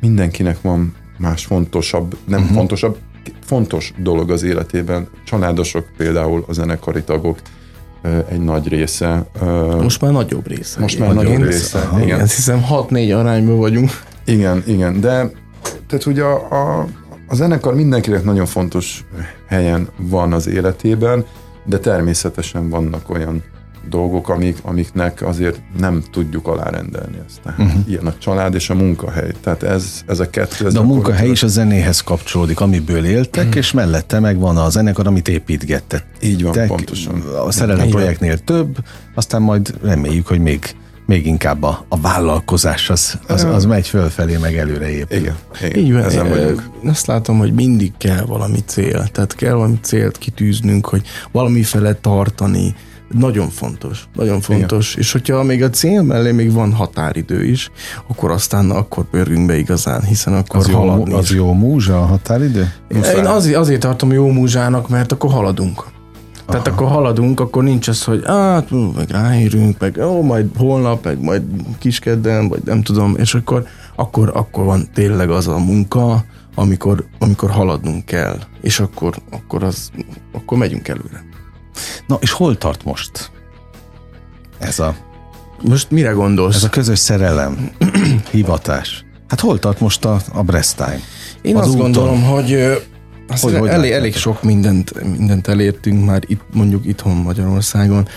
[0.00, 2.56] mindenkinek van más fontosabb, nem uh-huh.
[2.56, 2.96] fontosabb,
[3.44, 5.08] fontos dolog az életében.
[5.24, 7.38] Családosok például a zenekari tagok,
[8.28, 9.26] egy nagy része.
[9.82, 10.80] Most már nagyobb része.
[10.80, 12.20] Most már nagyobb része, aha, igen.
[12.20, 13.90] Azt hiszem 6-4 arányban vagyunk.
[14.24, 15.30] Igen, igen, de
[15.86, 16.86] tehát ugye a, a,
[17.26, 19.04] a zenekar mindenkinek nagyon fontos
[19.46, 21.24] helyen van az életében,
[21.64, 23.42] de természetesen vannak olyan
[23.88, 27.40] dolgok, amik, amiknek azért nem tudjuk alárendelni ezt.
[27.42, 27.88] Tehát uh-huh.
[27.88, 29.32] Ilyen a család és a munkahely.
[29.40, 30.66] Tehát ez, ez a kettő.
[30.66, 33.56] Ez De a munkahely is a zenéhez kapcsolódik, amiből éltek, uh-huh.
[33.56, 36.06] és mellette megvan a zenekar, amit építgettek.
[36.22, 37.22] Így van, Te, pontosan.
[37.46, 38.76] A szerelem projektnél több,
[39.14, 40.74] aztán majd reméljük, hogy még
[41.06, 45.18] még inkább a, a vállalkozás az, az, az megy fölfelé, meg előre épül.
[45.18, 46.70] Igen, igen Így van, ezen vagyunk.
[46.84, 51.94] Azt látom, hogy mindig kell valami cél, tehát kell valami célt kitűznünk, hogy valami fele
[51.94, 52.74] tartani,
[53.12, 54.90] nagyon fontos, nagyon fontos.
[54.90, 55.02] Igen.
[55.02, 57.70] És hogyha még a cél mellé még van határidő is,
[58.08, 62.06] akkor aztán akkor pörgünk be igazán, hiszen akkor az haladni jó, Az jó múzsa a
[62.06, 62.72] határidő?
[62.88, 65.84] Én azért, azért tartom jó múzsának, mert akkor haladunk.
[66.46, 66.76] Tehát Aha.
[66.76, 71.42] akkor haladunk, akkor nincs az, hogy hát, meg ráérünk, meg ó, majd holnap, meg majd
[71.78, 76.24] kiskedden, vagy nem tudom, és akkor, akkor, akkor van tényleg az a munka,
[76.54, 79.90] amikor, amikor haladnunk kell, és akkor, akkor, az,
[80.32, 81.24] akkor megyünk előre.
[82.06, 83.30] Na, és hol tart most
[84.64, 84.96] ez a...
[85.62, 86.56] Most mire gondolsz?
[86.56, 87.70] Ez a közös szerelem,
[88.30, 89.04] hivatás.
[89.28, 91.00] Hát hol tart most a, a Brestime?
[91.42, 91.80] Én az azt úton?
[91.80, 92.52] gondolom, hogy
[93.28, 98.08] azt hogy, hogy elég, elég sok mindent, mindent elértünk már itt, mondjuk itthon Magyarországon.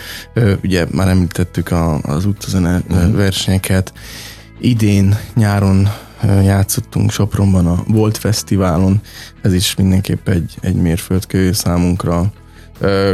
[0.63, 3.15] Ugye már említettük a, az utazene uh-huh.
[3.15, 3.93] versenyeket.
[4.59, 5.89] Idén nyáron
[6.23, 9.01] játszottunk Sopronban a Volt Fesztiválon.
[9.41, 12.31] Ez is mindenképp egy, egy mérföldkő számunkra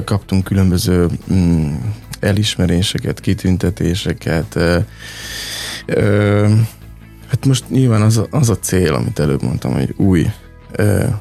[0.05, 1.73] kaptunk különböző mm,
[2.19, 4.59] elismeréseket, kitüntetéseket.
[7.27, 10.25] Hát most nyilván az a, az a cél, amit előbb mondtam, hogy új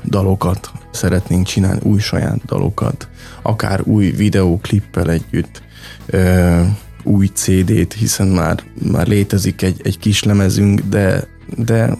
[0.05, 3.09] dalokat szeretnénk csinálni, új saját dalokat,
[3.43, 5.62] akár új videóklippel együtt,
[7.03, 11.24] új CD-t, hiszen már, már létezik egy, egy kis lemezünk, de,
[11.57, 11.99] de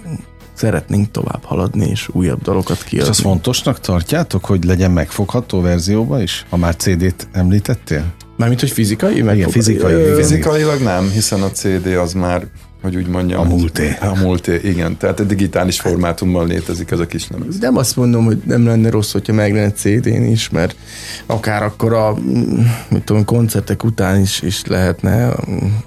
[0.63, 2.99] szeretnénk tovább haladni és újabb dalokat kiadni.
[2.99, 8.05] És azt fontosnak tartjátok, hogy legyen megfogható verzióban is, ha már CD-t említettél?
[8.37, 9.17] Mármint, hogy fizikai?
[9.17, 10.15] Igen, fizikai.
[10.15, 12.47] Fizikailag nem, hiszen a CD az már
[12.83, 13.41] hogy úgy mondjam.
[13.41, 13.97] A múlté.
[14.01, 14.97] A múlté, igen.
[14.97, 17.59] Tehát a digitális formátumban létezik ez a kis lemez.
[17.59, 20.76] Nem azt mondom, hogy nem lenne rossz, hogyha meg lenne CD-n is, mert
[21.26, 22.16] akár akkor a
[22.89, 25.35] mit tudom, koncertek után is, is lehetne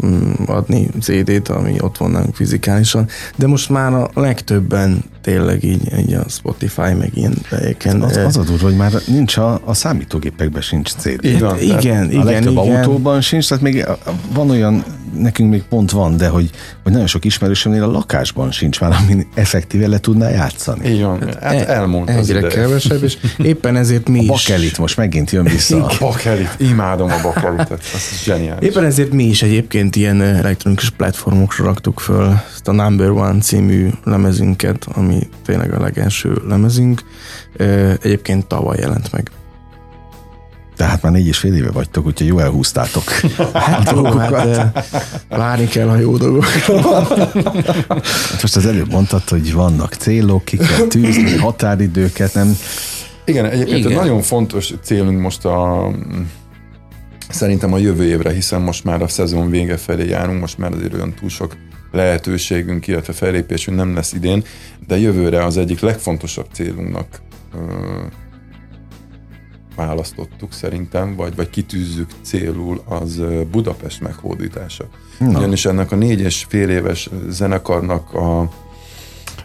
[0.05, 5.97] mm, adni CD-t, ami ott van nálunk fizikálisan, de most már a legtöbben tényleg így,
[5.99, 8.01] így a Spotify, meg ilyen helyeken.
[8.01, 11.23] Az, az a durva, hogy már nincs a, a számítógépekben sincs CD.
[11.23, 12.21] Igen, igen, igen.
[12.21, 12.75] A legtöbb igen.
[12.75, 13.85] autóban sincs, tehát még
[14.33, 14.83] van olyan
[15.17, 16.49] nekünk még pont van, de hogy,
[16.83, 20.89] hogy nagyon sok ismerősömnél a lakásban sincs már, amin effektíve le tudná játszani.
[20.89, 24.27] Így van, hát, hát elmúlt az Egyre kevesebb, és éppen ezért mi a is...
[24.27, 25.85] bakelit most megint jön vissza.
[25.85, 28.69] a bakelit, imádom a bakelitet, az zseniális.
[28.69, 33.89] Éppen ezért mi is egyébként ilyen elektronikus platformokra raktuk föl ezt a Number One című
[34.03, 35.14] lemezünket, ami
[35.45, 37.01] tényleg a legelső lemezünk.
[38.01, 39.31] Egyébként tavaly jelent meg.
[40.75, 43.03] Tehát már négy és fél éve vagytok, úgyhogy jó elhúztátok.
[43.53, 44.85] Hát, jó, hát
[45.29, 47.03] várni kell a jó dolgokra.
[48.29, 52.57] Hát most az előbb mondtad, hogy vannak célok, ki kell tűzni, határidőket, nem...
[53.25, 53.97] Igen, egyébként Igen.
[53.97, 55.91] nagyon fontos célunk most a
[57.29, 60.93] szerintem a jövő évre, hiszen most már a szezon vége felé járunk, most már azért
[60.93, 61.55] olyan túl sok
[61.95, 64.43] lehetőségünk, illetve felépésünk nem lesz idén,
[64.87, 67.21] de jövőre az egyik legfontosabb célunknak
[69.75, 73.21] választottuk szerintem, vagy, vagy kitűzzük célul, az
[73.51, 74.85] Budapest meghódítása.
[75.19, 75.37] Na.
[75.37, 78.49] Ugyanis ennek a négy és fél éves zenekarnak a,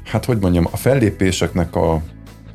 [0.04, 2.02] hát hogy mondjam, a fellépéseknek a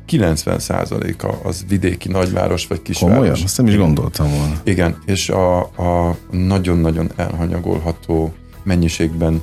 [0.08, 3.14] 90%-a az vidéki nagyváros vagy kisváros.
[3.14, 3.42] Komolyan?
[3.44, 4.60] Azt nem is gondoltam volna.
[4.64, 9.42] Igen, és a, a nagyon-nagyon elhanyagolható mennyiségben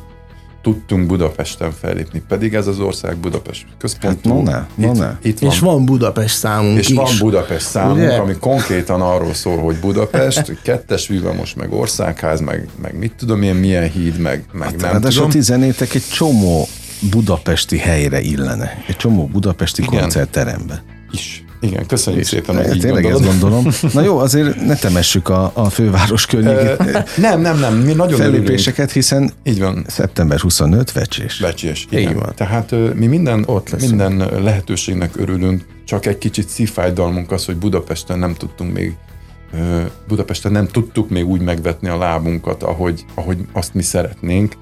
[0.63, 4.29] tudtunk Budapesten fellépni, pedig ez az ország Budapest központú.
[4.29, 5.17] Hát, no ne, no itt, ne.
[5.21, 6.95] Itt van, és van Budapest számunk És is.
[6.95, 8.15] van Budapest számunk, Ugye?
[8.15, 13.55] ami konkrétan arról szól, hogy Budapest, kettes villamos, meg országház, meg, meg mit tudom én,
[13.55, 15.25] milyen híd, meg, meg hát, nem tudom.
[15.25, 16.67] a ti zenétek egy csomó
[17.11, 18.83] budapesti helyre illene.
[18.87, 19.99] Egy csomó budapesti Igen.
[19.99, 20.83] koncertterembe.
[21.11, 21.45] Is.
[21.63, 23.67] Igen, köszönjük és szépen, hogy így Tényleg ezt gondolom.
[23.93, 27.17] Na jó, azért ne temessük a, a főváros környékét.
[27.17, 29.85] nem, nem, nem, mi nagyon Fellépéseket, hiszen így van.
[29.87, 31.39] szeptember 25 vecsés.
[31.39, 32.11] Vecsés, igen.
[32.11, 32.31] Így van.
[32.35, 38.33] Tehát mi minden, Ott minden lehetőségnek örülünk, csak egy kicsit szívfájdalmunk az, hogy Budapesten nem
[38.33, 38.95] tudtunk még
[40.07, 44.53] Budapesten nem tudtuk még úgy megvetni a lábunkat, ahogy, ahogy azt mi szeretnénk.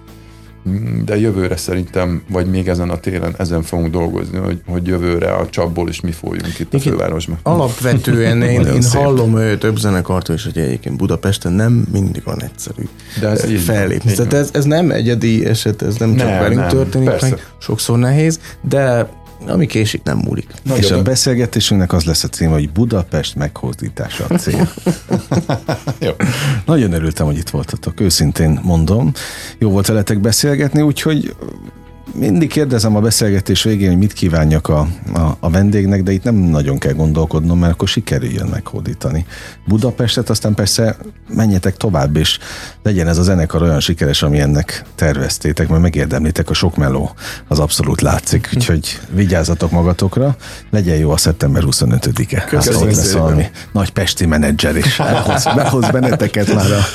[1.05, 5.49] De jövőre szerintem, vagy még ezen a télen, ezen fogunk dolgozni, hogy, hogy jövőre a
[5.49, 7.37] csapból is mi folyunk itt a fővárosban.
[7.43, 12.83] Alapvetően én, én hallom ő, több zenekartól is, hogy egyébként Budapesten nem mindig van egyszerű
[13.19, 14.13] de ez fellépni.
[14.13, 17.29] Tehát ez, ez nem egyedi eset, ez nem csak nem, velünk nem, történik, persze.
[17.29, 19.09] meg sokszor nehéz, de
[19.47, 20.47] ami késik, nem múlik.
[20.63, 24.69] Nagyon és a beszélgetésünknek az lesz a cím, hogy Budapest meghódítása a cél.
[25.99, 26.11] Jó.
[26.65, 29.11] Nagyon örültem, hogy itt voltatok, őszintén mondom.
[29.57, 31.35] Jó volt veletek beszélgetni, úgyhogy
[32.13, 36.35] mindig kérdezem a beszélgetés végén, hogy mit kívánjak a, a, a vendégnek, de itt nem
[36.35, 39.25] nagyon kell gondolkodnom, mert akkor sikerüljön meghódítani.
[39.67, 40.97] Budapestet, aztán persze
[41.29, 42.39] menjetek tovább, és
[42.83, 47.11] legyen ez a zenekar olyan sikeres, ami ennek terveztétek, mert megérdemlitek a sok meló,
[47.47, 50.35] az abszolút látszik, úgyhogy vigyázzatok magatokra,
[50.69, 52.43] legyen jó a szeptember 25-e.
[52.43, 56.85] Köszönöm hát lesz valami nagy pesti menedzser, és behoz, behoz benneteket már a,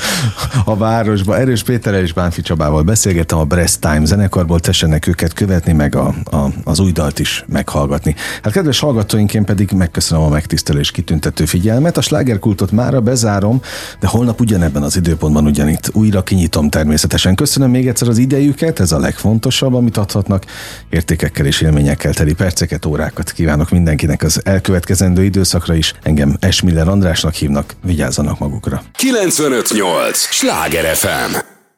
[0.65, 1.37] a városba.
[1.37, 6.15] Erős Péterrel és Bánfi Csabával beszélgettem a Brest Time zenekarból, tessenek őket követni, meg a,
[6.23, 8.15] a, az új dalt is meghallgatni.
[8.41, 11.97] Hát kedves hallgatóink, én pedig megköszönöm a megtisztelés kitüntető figyelmet.
[11.97, 13.61] A slágerkultot mára bezárom,
[13.99, 17.35] de holnap ugyanebben az időpontban ugyanitt újra kinyitom természetesen.
[17.35, 20.45] Köszönöm még egyszer az idejüket, ez a legfontosabb, amit adhatnak.
[20.89, 25.93] Értékekkel és élményekkel teli perceket, órákat kívánok mindenkinek az elkövetkezendő időszakra is.
[26.03, 28.81] Engem Esmiller Andrásnak hívnak, vigyázzanak magukra.
[28.97, 30.17] 958!
[30.17, 31.56] Sláger FM!